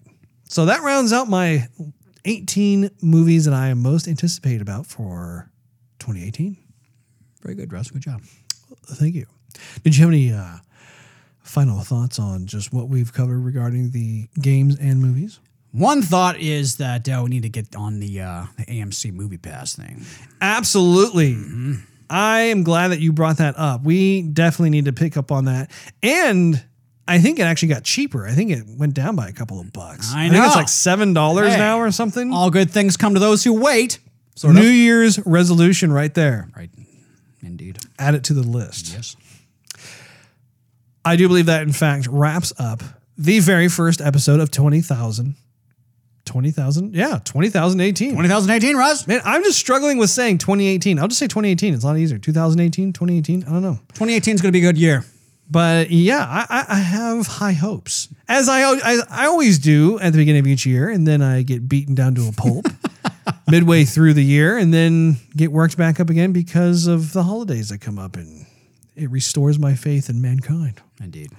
[0.49, 1.67] So that rounds out my
[2.25, 5.49] 18 movies that I am most anticipated about for
[5.99, 6.57] 2018.
[7.41, 7.89] Very good, Russ.
[7.91, 8.21] Good job.
[8.85, 9.25] Thank you.
[9.83, 10.57] Did you have any uh,
[11.43, 15.39] final thoughts on just what we've covered regarding the games and movies?
[15.71, 19.37] One thought is that uh, we need to get on the, uh, the AMC Movie
[19.39, 20.05] Pass thing.
[20.39, 21.35] Absolutely.
[22.09, 23.83] I am glad that you brought that up.
[23.83, 25.71] We definitely need to pick up on that.
[26.03, 26.63] And
[27.07, 28.27] I think it actually got cheaper.
[28.27, 30.13] I think it went down by a couple of bucks.
[30.13, 31.57] I think it's like seven dollars Hey.
[31.57, 32.31] now or something.
[32.31, 33.97] All good things come to those who wait.
[34.35, 34.67] Sort New of.
[34.73, 36.49] Year's resolution right there.
[36.55, 36.69] Right.
[37.41, 37.79] Indeed.
[37.99, 38.93] Add it to the list.
[38.93, 39.15] Yes.
[41.05, 42.81] I do believe that in fact wraps up
[43.17, 45.35] the very first episode of 20,000.
[46.25, 46.95] 20,000?
[46.95, 48.11] Yeah, 20,018.
[48.11, 49.07] 2018, Russ.
[49.07, 50.97] Man, I'm just struggling with saying 2018.
[50.97, 51.73] I'll just say 2018.
[51.73, 52.17] It's a lot easier.
[52.17, 53.43] 2018, 2018.
[53.43, 53.79] I don't know.
[53.93, 55.03] 2018 is going to be a good year.
[55.51, 60.13] But yeah, I, I, I have high hopes, as I, I I always do at
[60.13, 62.67] the beginning of each year, and then I get beaten down to a pulp
[63.51, 67.69] midway through the year, and then get worked back up again because of the holidays
[67.69, 68.42] that come up, and
[68.95, 70.81] it restores my faith in mankind.
[71.01, 71.31] Indeed.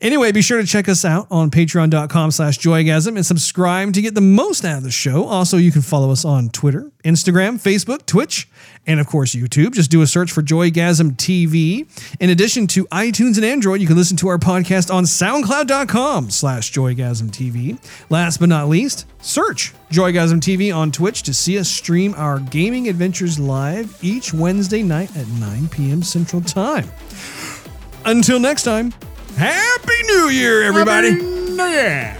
[0.00, 4.14] Anyway, be sure to check us out on patreon.com slash joygasm and subscribe to get
[4.14, 5.24] the most out of the show.
[5.24, 8.48] Also, you can follow us on Twitter, Instagram, Facebook, Twitch,
[8.86, 9.72] and of course, YouTube.
[9.72, 11.88] Just do a search for Joygasm TV.
[12.20, 16.72] In addition to iTunes and Android, you can listen to our podcast on soundcloud.com slash
[16.72, 17.78] joygasm TV.
[18.10, 22.88] Last but not least, search Joygasm TV on Twitch to see us stream our gaming
[22.88, 26.02] adventures live each Wednesday night at 9 p.m.
[26.02, 26.88] Central Time.
[28.04, 28.94] Until next time,
[29.36, 31.10] Happy New Year, everybody.
[31.12, 32.16] Happy New Year.